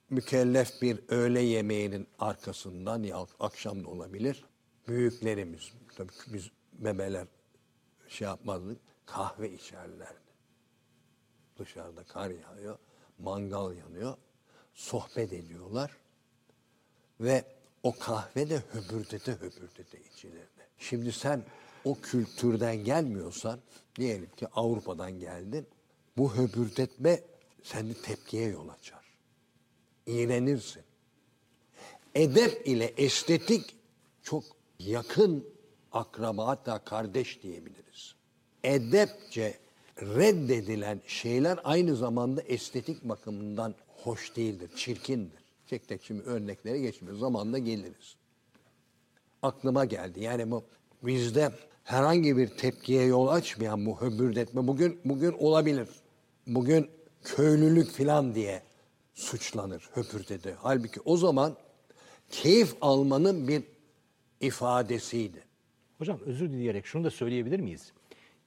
[0.10, 4.46] Mükellef bir öğle yemeğinin arkasından ya akşam da olabilir.
[4.88, 7.28] Büyüklerimiz, tabii biz bebeler
[8.08, 10.34] şey yapmazdık, kahve içerlerdi.
[11.60, 12.78] Dışarıda kar yağıyor,
[13.20, 14.18] mangal yanıyor,
[14.74, 15.98] sohbet ediyorlar.
[17.20, 17.46] Ve
[17.84, 20.68] o kahve de höbürdete höbürdete içilirdi.
[20.78, 21.44] Şimdi sen
[21.86, 23.60] o kültürden gelmiyorsan,
[23.96, 25.68] diyelim ki Avrupa'dan geldin,
[26.18, 27.20] bu höbürdetme
[27.64, 29.03] seni tepkiye yol açar
[30.06, 30.84] iğrenirsin.
[32.16, 33.76] Edep ile estetik
[34.24, 34.44] çok
[34.80, 35.46] yakın
[35.92, 38.16] akraba hatta kardeş diyebiliriz.
[38.64, 39.58] Edepçe
[40.02, 45.44] reddedilen şeyler aynı zamanda estetik bakımından hoş değildir, çirkindir.
[45.68, 47.18] Tek tek şimdi örneklere geçmiyor.
[47.18, 48.16] Zamanla geliriz.
[49.42, 50.24] Aklıma geldi.
[50.24, 50.64] Yani bu
[51.04, 51.52] bizde
[51.84, 55.88] herhangi bir tepkiye yol açmayan bu höbürdetme bugün bugün olabilir.
[56.48, 56.90] Bugün
[57.24, 58.64] köylülük falan diye
[59.14, 60.56] suçlanır höpürdedi.
[60.62, 61.58] Halbuki o zaman
[62.30, 63.64] keyif almanın bir
[64.42, 65.44] ifadesiydi.
[65.98, 67.92] Hocam özür dileyerek şunu da söyleyebilir miyiz?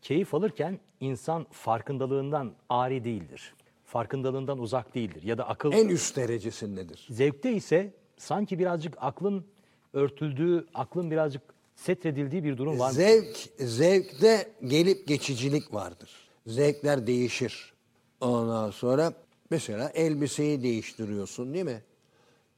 [0.03, 3.55] Keyif alırken insan farkındalığından ari değildir.
[3.85, 5.23] Farkındalığından uzak değildir.
[5.23, 7.07] Ya da akıl En üst derecesindedir.
[7.11, 9.45] Zevkte ise sanki birazcık aklın
[9.93, 11.43] örtüldüğü, aklın birazcık
[11.75, 12.95] setredildiği bir durum var mı?
[12.95, 16.11] Zevk, zevkte gelip geçicilik vardır.
[16.47, 17.73] Zevkler değişir.
[18.21, 19.13] Ondan sonra
[19.51, 21.83] mesela elbiseyi değiştiriyorsun değil mi?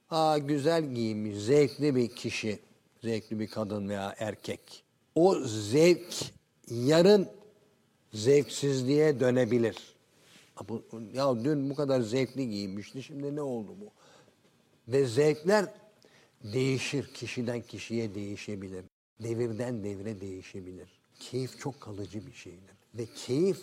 [0.09, 2.59] Aa güzel giyinmiş, zevkli bir kişi,
[3.03, 4.83] zevkli bir kadın veya erkek.
[5.15, 6.15] O zevk
[6.69, 7.27] yarın
[8.13, 9.95] zevksizliğe dönebilir.
[11.13, 13.91] Ya dün bu kadar zevkli giyinmişti, şimdi ne oldu bu?
[14.91, 15.65] Ve zevkler
[16.43, 17.13] değişir.
[17.13, 18.85] Kişiden kişiye değişebilir.
[19.23, 20.99] Devirden devre değişebilir.
[21.19, 22.75] Keyif çok kalıcı bir şeydir.
[22.95, 23.59] Ve keyif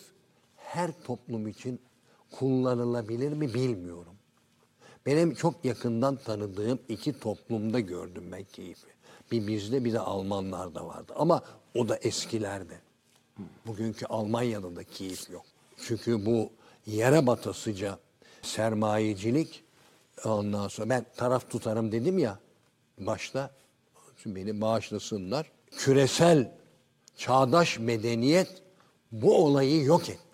[0.55, 1.79] her toplum için
[2.31, 4.13] kullanılabilir mi bilmiyorum.
[5.05, 8.87] Benim çok yakından tanıdığım iki toplumda gördüm ben keyfi.
[9.31, 11.13] Bir bizde bir de Almanlarda vardı.
[11.15, 11.43] Ama
[11.75, 12.79] o da eskilerde.
[13.67, 15.45] Bugünkü Almanya'da da keyif yok.
[15.77, 16.51] Çünkü bu
[16.85, 17.99] yere batasıca
[18.41, 19.63] sermayecilik
[20.25, 22.39] ondan sonra ben taraf tutarım dedim ya
[22.99, 23.51] başta
[24.25, 25.51] beni bağışlasınlar.
[25.71, 26.51] Küresel
[27.17, 28.61] çağdaş medeniyet
[29.11, 30.26] bu olayı yok etmiştir.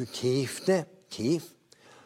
[0.00, 1.44] Çünkü keyifte keyif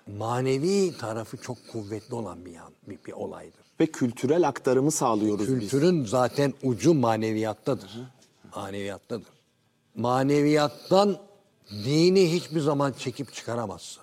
[0.06, 3.60] manevi tarafı çok kuvvetli olan bir, yan, bir, bir olaydır.
[3.80, 5.70] Ve kültürel aktarımı sağlıyoruz biz.
[5.70, 8.00] Kültürün zaten ucu maneviyattadır.
[8.54, 9.32] Maneviyattadır.
[9.94, 11.18] Maneviyattan
[11.70, 14.02] dini hiçbir zaman çekip çıkaramazsın.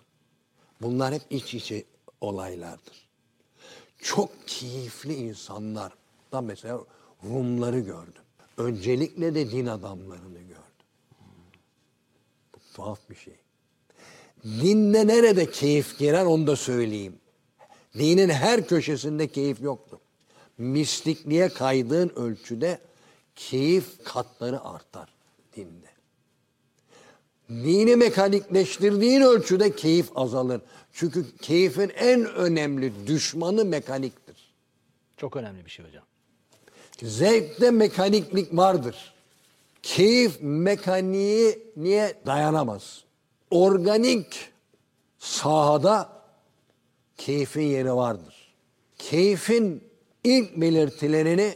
[0.81, 1.83] Bunlar hep iç içe
[2.21, 3.07] olaylardır.
[3.97, 5.93] Çok keyifli insanlar.
[6.31, 6.79] Da mesela
[7.23, 8.23] Rumları gördüm.
[8.57, 10.55] Öncelikle de din adamlarını gördüm.
[12.55, 13.40] Bu tuhaf bir şey.
[14.43, 17.15] Dinde nerede keyif girer onu da söyleyeyim.
[17.97, 19.99] Dinin her köşesinde keyif yoktu.
[20.57, 22.79] Mistikliğe kaydığın ölçüde
[23.35, 25.09] keyif katları artar
[25.55, 25.91] dinde.
[27.49, 30.61] Dini mekanikleştirdiğin ölçüde keyif azalır.
[30.93, 34.51] Çünkü keyfin en önemli düşmanı mekaniktir.
[35.17, 36.03] Çok önemli bir şey hocam.
[37.03, 39.13] Zevkte mekaniklik vardır.
[39.83, 43.03] Keyif mekaniği niye dayanamaz?
[43.51, 44.49] Organik
[45.19, 46.09] sahada
[47.17, 48.53] keyfin yeri vardır.
[48.97, 49.83] Keyfin
[50.23, 51.55] ilk belirtilerini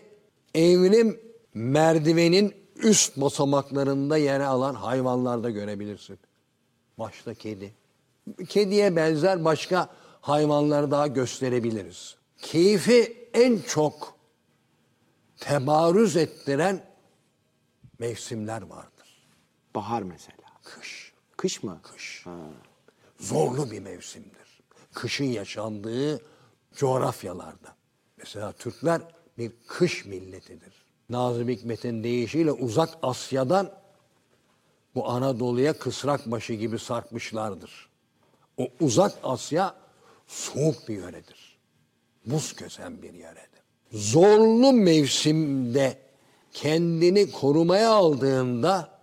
[0.55, 1.19] evrim
[1.53, 6.19] merdivenin üst basamaklarında yer alan hayvanlarda görebilirsin.
[6.97, 7.73] Başta kedi.
[8.49, 9.89] Kediye benzer başka
[10.21, 12.15] hayvanları daha gösterebiliriz.
[12.37, 14.15] Keyfi en çok
[15.37, 16.83] tebarüz ettiren
[17.99, 19.27] mevsimler vardır.
[19.75, 20.37] Bahar mesela.
[20.63, 21.04] Kış.
[21.37, 21.79] Kış mı?
[21.83, 22.25] Kış.
[23.19, 24.61] Zorlu bir mevsimdir.
[24.93, 26.21] Kışın yaşandığı
[26.75, 27.75] coğrafyalarda.
[28.17, 29.01] Mesela Türkler
[29.37, 30.73] bir kış milletidir.
[31.09, 33.71] Nazım Hikmet'in deyişiyle uzak Asya'dan
[34.95, 37.89] bu Anadolu'ya kısrak başı gibi sarkmışlardır.
[38.57, 39.75] O uzak Asya
[40.27, 41.57] soğuk bir yöredir.
[42.25, 43.61] Buz kösen bir yöredir.
[43.91, 45.97] Zorlu mevsimde
[46.51, 48.94] kendini korumaya aldığında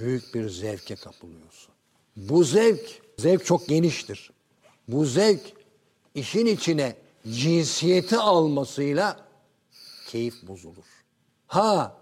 [0.00, 1.74] büyük bir zevke kapılıyorsun.
[2.16, 4.30] Bu zevk, zevk çok geniştir.
[4.88, 5.52] Bu zevk
[6.14, 6.96] işin içine
[7.28, 9.26] cinsiyeti almasıyla
[10.08, 10.84] keyif bozulur.
[11.46, 11.96] Ha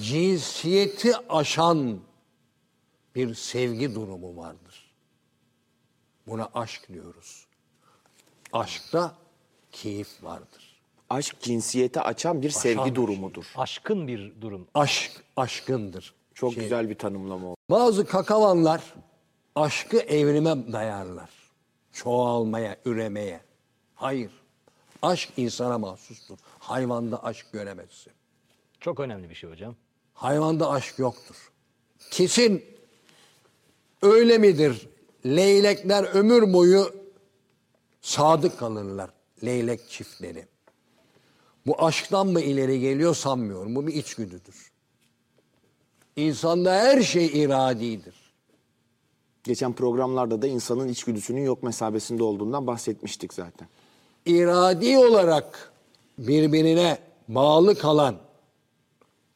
[0.00, 2.00] cinsiyeti aşan
[3.14, 4.90] bir sevgi durumu vardır.
[6.26, 7.46] Buna aşk diyoruz.
[8.52, 9.14] Aşkta
[9.72, 10.80] keyif vardır.
[11.10, 13.52] Aşk cinsiyeti açan bir sevgi bir durumudur.
[13.56, 14.66] Aşkın bir durum.
[14.74, 16.14] Aşk aşkındır.
[16.36, 17.56] Çok Şey- güzel bir tanımlama oldu.
[17.70, 18.94] Bazı kakavanlar
[19.54, 21.30] aşkı evrime dayarlar.
[21.92, 23.40] Çoğalmaya, üremeye.
[23.94, 24.30] Hayır.
[25.02, 26.38] Aşk insana mahsustur.
[26.58, 28.12] Hayvanda aşk göremezsin.
[28.80, 29.76] Çok önemli bir şey hocam.
[30.14, 31.36] Hayvanda aşk yoktur.
[32.10, 32.64] Kesin
[34.02, 34.88] öyle midir?
[35.26, 36.94] Leylekler ömür boyu
[38.00, 39.10] sadık kalırlar.
[39.44, 40.46] Leylek çiftleri.
[41.66, 43.74] Bu aşktan mı ileri geliyor sanmıyorum.
[43.74, 44.75] Bu bir içgüdüdür.
[46.16, 48.14] İnsanda her şey iradidir.
[49.44, 53.68] Geçen programlarda da insanın içgüdüsünün yok mesabesinde olduğundan bahsetmiştik zaten.
[54.26, 55.72] iradi olarak
[56.18, 56.98] birbirine
[57.28, 58.16] bağlı kalan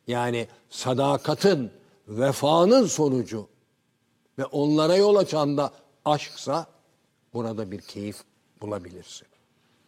[0.06, 1.70] yani sadakatin,
[2.08, 3.48] vefanın sonucu
[4.38, 5.72] ve onlara yol açan da
[6.04, 6.66] aşksa
[7.34, 8.16] burada bir keyif
[8.62, 9.28] bulabilirsin.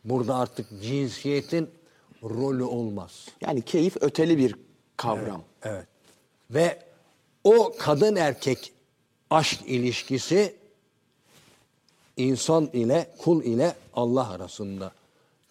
[0.04, 1.70] Burada artık cinsiyetin
[2.22, 3.28] rolü olmaz.
[3.40, 4.56] Yani keyif öteli bir
[4.96, 5.42] kavram.
[5.62, 5.91] Evet.
[6.54, 6.78] Ve
[7.44, 8.72] o kadın erkek
[9.30, 10.54] aşk ilişkisi
[12.16, 14.92] insan ile kul ile Allah arasında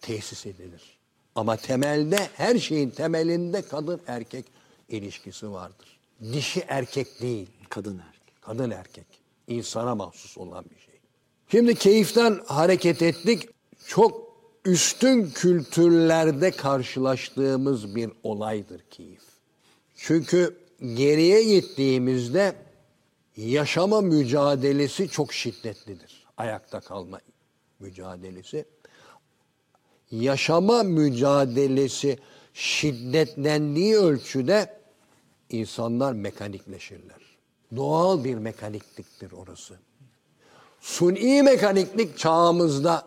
[0.00, 0.98] tesis edilir.
[1.34, 4.44] Ama temelde her şeyin temelinde kadın erkek
[4.88, 5.98] ilişkisi vardır.
[6.32, 8.42] Dişi erkek değil, Kadın erkek.
[8.42, 9.06] kadın erkek.
[9.48, 10.94] insana mahsus olan bir şey.
[11.48, 13.48] Şimdi keyiften hareket ettik.
[13.86, 19.22] Çok üstün kültürlerde karşılaştığımız bir olaydır keyif.
[19.96, 22.54] Çünkü geriye gittiğimizde
[23.36, 26.26] yaşama mücadelesi çok şiddetlidir.
[26.36, 27.20] Ayakta kalma
[27.80, 28.64] mücadelesi.
[30.10, 32.18] Yaşama mücadelesi
[32.54, 34.80] şiddetlendiği ölçüde
[35.50, 37.22] insanlar mekanikleşirler.
[37.76, 39.78] Doğal bir mekanikliktir orası.
[40.80, 43.06] Suni mekaniklik çağımızda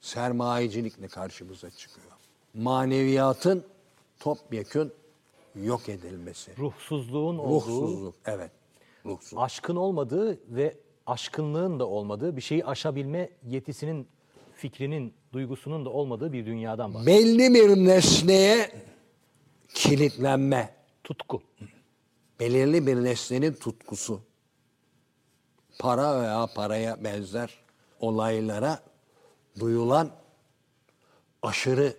[0.00, 2.06] sermayecilikle karşımıza çıkıyor.
[2.54, 3.64] Maneviyatın
[4.20, 4.92] topyekün
[5.54, 6.52] yok edilmesi.
[6.58, 8.50] Ruhsuzluğun olduğu, Ruhsuzluk, evet.
[9.06, 9.38] Ruhsuz.
[9.38, 10.76] aşkın olmadığı ve
[11.06, 14.08] aşkınlığın da olmadığı, bir şeyi aşabilme yetisinin,
[14.54, 17.38] fikrinin, duygusunun da olmadığı bir dünyadan bahsediyoruz.
[17.38, 18.70] Belli bir nesneye
[19.74, 20.74] kilitlenme,
[21.04, 21.42] Tutku.
[22.40, 24.20] belirli bir nesnenin tutkusu.
[25.78, 27.58] Para veya paraya benzer
[28.00, 28.82] olaylara
[29.60, 30.10] duyulan
[31.42, 31.96] aşırı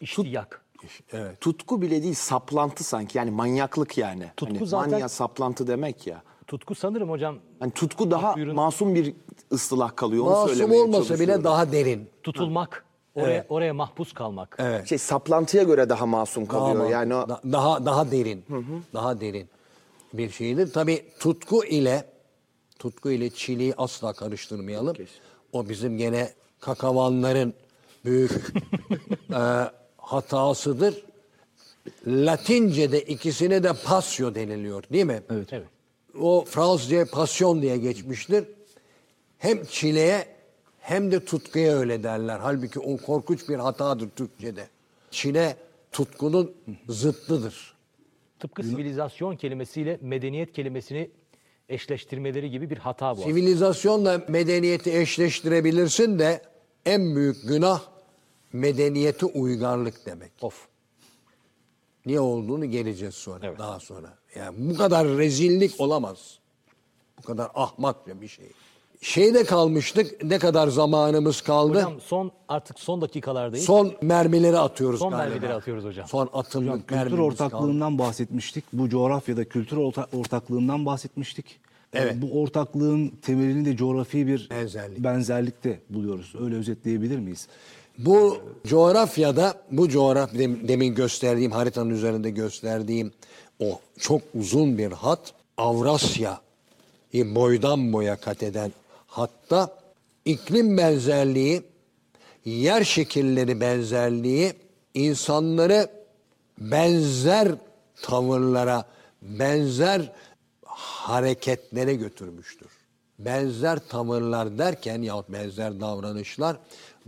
[0.00, 0.64] İştiyak.
[1.12, 4.30] Evet Tutku bile değil saplantı sanki yani manyaklık yani.
[4.36, 6.22] Tutku hani zaten- Manya saplantı demek ya.
[6.46, 8.54] Tutku sanırım hocam Hani tutku daha Buyurun.
[8.54, 9.14] masum bir
[9.52, 10.24] ıstılah kalıyor.
[10.24, 12.08] Onu masum olmasa bile daha derin.
[12.22, 13.46] tutulmak, oraya Evet.
[13.48, 14.56] oraya mahpus kalmak.
[14.58, 14.88] Evet.
[14.88, 16.80] şey saplantıya göre daha masum kalıyor.
[16.80, 18.44] Daha, yani o, da- daha daha derin.
[18.94, 19.48] Daha derin
[20.12, 20.72] bir şeydir.
[20.72, 22.04] Tabii tutku ile
[22.78, 24.96] tutku ile çiliği asla karıştırmayalım.
[25.52, 27.54] O bizim gene kakavanların
[28.04, 28.32] büyük
[29.32, 29.38] e,
[30.08, 31.02] hatasıdır.
[32.06, 35.22] Latince'de ikisine de pasio deniliyor değil mi?
[35.30, 35.52] Evet.
[35.52, 35.66] Evet.
[36.20, 38.44] O Fransızca pasyon diye geçmiştir.
[39.38, 40.26] Hem çileye
[40.80, 42.38] hem de tutkuya öyle derler.
[42.38, 44.68] Halbuki o korkunç bir hatadır Türkçe'de.
[45.10, 45.56] Çile
[45.92, 46.54] tutkunun
[46.88, 47.74] zıttıdır.
[48.40, 51.10] Tıpkı sivilizasyon kelimesiyle medeniyet kelimesini
[51.68, 53.20] eşleştirmeleri gibi bir hata bu.
[53.20, 56.42] Sivilizasyonla medeniyeti eşleştirebilirsin de
[56.86, 57.97] en büyük günah
[58.52, 60.30] medeniyete uygarlık demek.
[60.42, 60.66] Of.
[62.06, 63.58] Niye olduğunu geleceğiz sonra, Evet.
[63.58, 64.14] daha sonra.
[64.36, 66.38] Yani bu kadar rezillik olamaz.
[67.18, 68.46] Bu kadar ahmakça bir şey.
[69.00, 71.74] Şeyde kalmıştık, ne kadar zamanımız kaldı?
[71.78, 73.66] Hocam son artık son dakikalardayız.
[73.66, 75.28] Son mermileri atıyoruz Son galiba.
[75.28, 76.08] mermileri atıyoruz hocam.
[76.08, 77.22] Son atımlık Kültür mermimiz kaldı.
[77.46, 78.64] ortaklığından bahsetmiştik.
[78.72, 81.60] Bu coğrafyada kültür orta- ortaklığından bahsetmiştik.
[81.92, 82.12] Evet.
[82.12, 84.98] Yani Bu ortaklığın temelini de coğrafi bir Benzerlik.
[84.98, 86.34] benzerlikte buluyoruz.
[86.40, 87.48] Öyle özetleyebilir miyiz?
[87.98, 93.12] Bu coğrafyada, bu coğrafya dem- demin gösterdiğim haritanın üzerinde gösterdiğim
[93.60, 96.40] o çok uzun bir hat Avrasya
[97.14, 98.72] boydan boya kat eden
[99.06, 99.74] hatta
[100.24, 101.62] iklim benzerliği,
[102.44, 104.52] yer şekilleri benzerliği
[104.94, 105.90] insanları
[106.58, 107.48] benzer
[108.02, 108.84] tavırlara,
[109.22, 110.12] benzer
[110.64, 112.68] hareketlere götürmüştür.
[113.18, 116.56] Benzer tavırlar derken yahut benzer davranışlar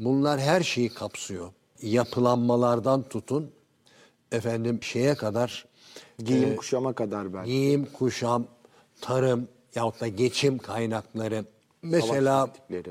[0.01, 1.53] bunlar her şeyi kapsıyor.
[1.83, 3.51] Yapılanmalardan tutun
[4.33, 5.67] efendim şeye kadar
[6.19, 7.51] Giyim kuşama kadar belki.
[7.51, 8.47] giyim, kuşam,
[9.01, 11.45] tarım yahut da geçim kaynakları.
[11.83, 12.49] Mesela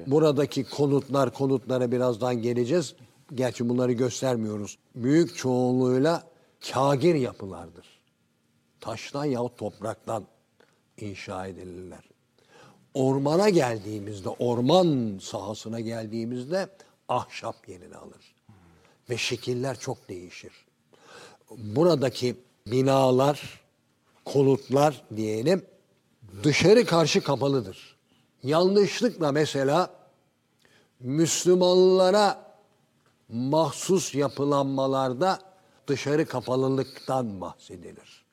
[0.08, 2.96] buradaki konutlar, konutlara birazdan geleceğiz.
[3.36, 4.78] Gerçi bunları göstermiyoruz.
[4.96, 6.24] Büyük çoğunluğuyla
[6.72, 8.00] kagir yapılardır.
[8.80, 10.24] Taştan yahut topraktan
[10.98, 12.10] inşa edilirler.
[12.94, 16.70] Ormana geldiğimizde, orman sahasına geldiğimizde
[17.10, 18.36] ahşap yerini alır.
[19.10, 20.52] Ve şekiller çok değişir
[21.58, 22.36] buradaki
[22.68, 23.62] binalar,
[24.26, 25.66] konutlar diyelim
[26.44, 27.98] dışarı karşı kapalıdır.
[28.44, 29.90] Yanlışlıkla mesela
[31.00, 32.56] Müslümanlara
[33.30, 35.40] mahsus yapılanmalarda
[35.88, 38.26] dışarı kapalılıktan bahsedilir.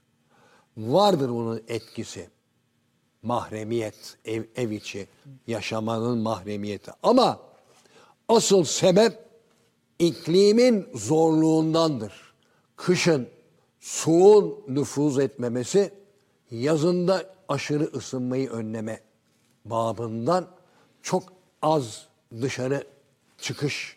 [0.77, 2.31] Vardır bunun etkisi.
[3.22, 5.09] Mahremiyet, ev, ev içi
[5.47, 6.91] yaşamanın mahremiyeti.
[7.03, 7.41] Ama
[8.29, 9.27] asıl sebep
[9.99, 12.12] iklimin zorluğundandır.
[12.77, 13.29] Kışın
[13.81, 15.95] soğuğun nüfuz etmemesi,
[16.51, 19.01] yazında aşırı ısınmayı önleme
[19.64, 20.47] babından
[21.03, 21.22] çok
[21.62, 22.07] az
[22.43, 22.85] dışarı
[23.39, 23.97] çıkış,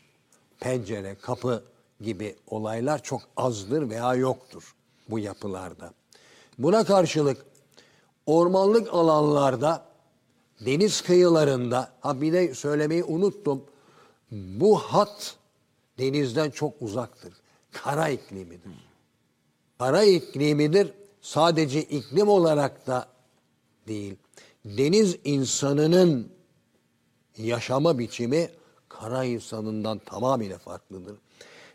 [0.60, 1.64] pencere, kapı
[2.02, 4.76] gibi olaylar çok azdır veya yoktur
[5.10, 5.94] bu yapılarda.
[6.58, 7.46] Buna karşılık
[8.26, 9.86] ormanlık alanlarda,
[10.66, 13.64] deniz kıyılarında, ha bir de söylemeyi unuttum,
[14.32, 15.36] bu hat
[16.00, 17.34] denizden çok uzaktır.
[17.72, 18.72] Kara iklimidir.
[19.80, 20.94] Kara iklimidir.
[21.22, 23.08] Sadece iklim olarak da
[23.88, 24.16] değil.
[24.66, 26.32] Deniz insanının
[27.38, 28.50] yaşama biçimi
[28.90, 31.18] kara insanından tamamıyla farklıdır.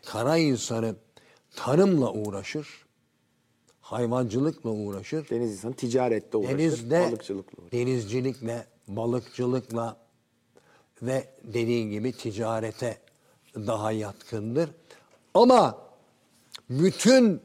[0.05, 0.95] Kara insanı
[1.55, 2.85] tarımla uğraşır,
[3.81, 5.29] hayvancılıkla uğraşır.
[5.29, 6.57] Deniz insanı ticarette uğraşır.
[6.57, 7.71] Denizde balıkçılıkla uğraşır.
[7.71, 9.97] denizcilikle, balıkçılıkla
[11.05, 12.97] ve dediğin gibi ticarete
[13.55, 14.69] daha yatkındır.
[15.33, 15.77] Ama
[16.69, 17.41] bütün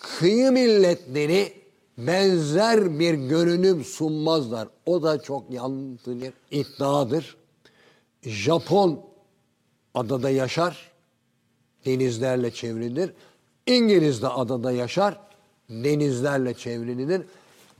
[0.00, 1.52] kıyı milletleri
[1.98, 4.68] benzer bir görünüm sunmazlar.
[4.86, 7.36] O da çok yanlış bir iddiadır.
[8.22, 9.00] Japon
[9.94, 10.92] adada yaşar,
[11.86, 13.12] denizlerle çevrilidir.
[13.66, 15.20] İngiliz de adada yaşar,
[15.70, 17.26] denizlerle çevrilidir.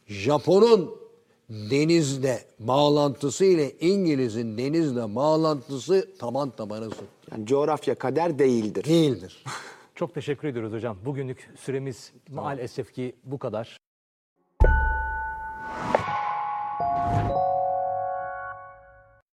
[0.06, 1.03] Japon'un
[1.48, 7.04] denizle bağlantısı ile İngiliz'in denizle bağlantısı taban tabana zıt.
[7.32, 8.84] Yani coğrafya kader değildir.
[8.84, 9.44] Değildir.
[9.94, 10.96] Çok teşekkür ediyoruz hocam.
[11.04, 13.78] Bugünlük süremiz maalesef ki bu kadar.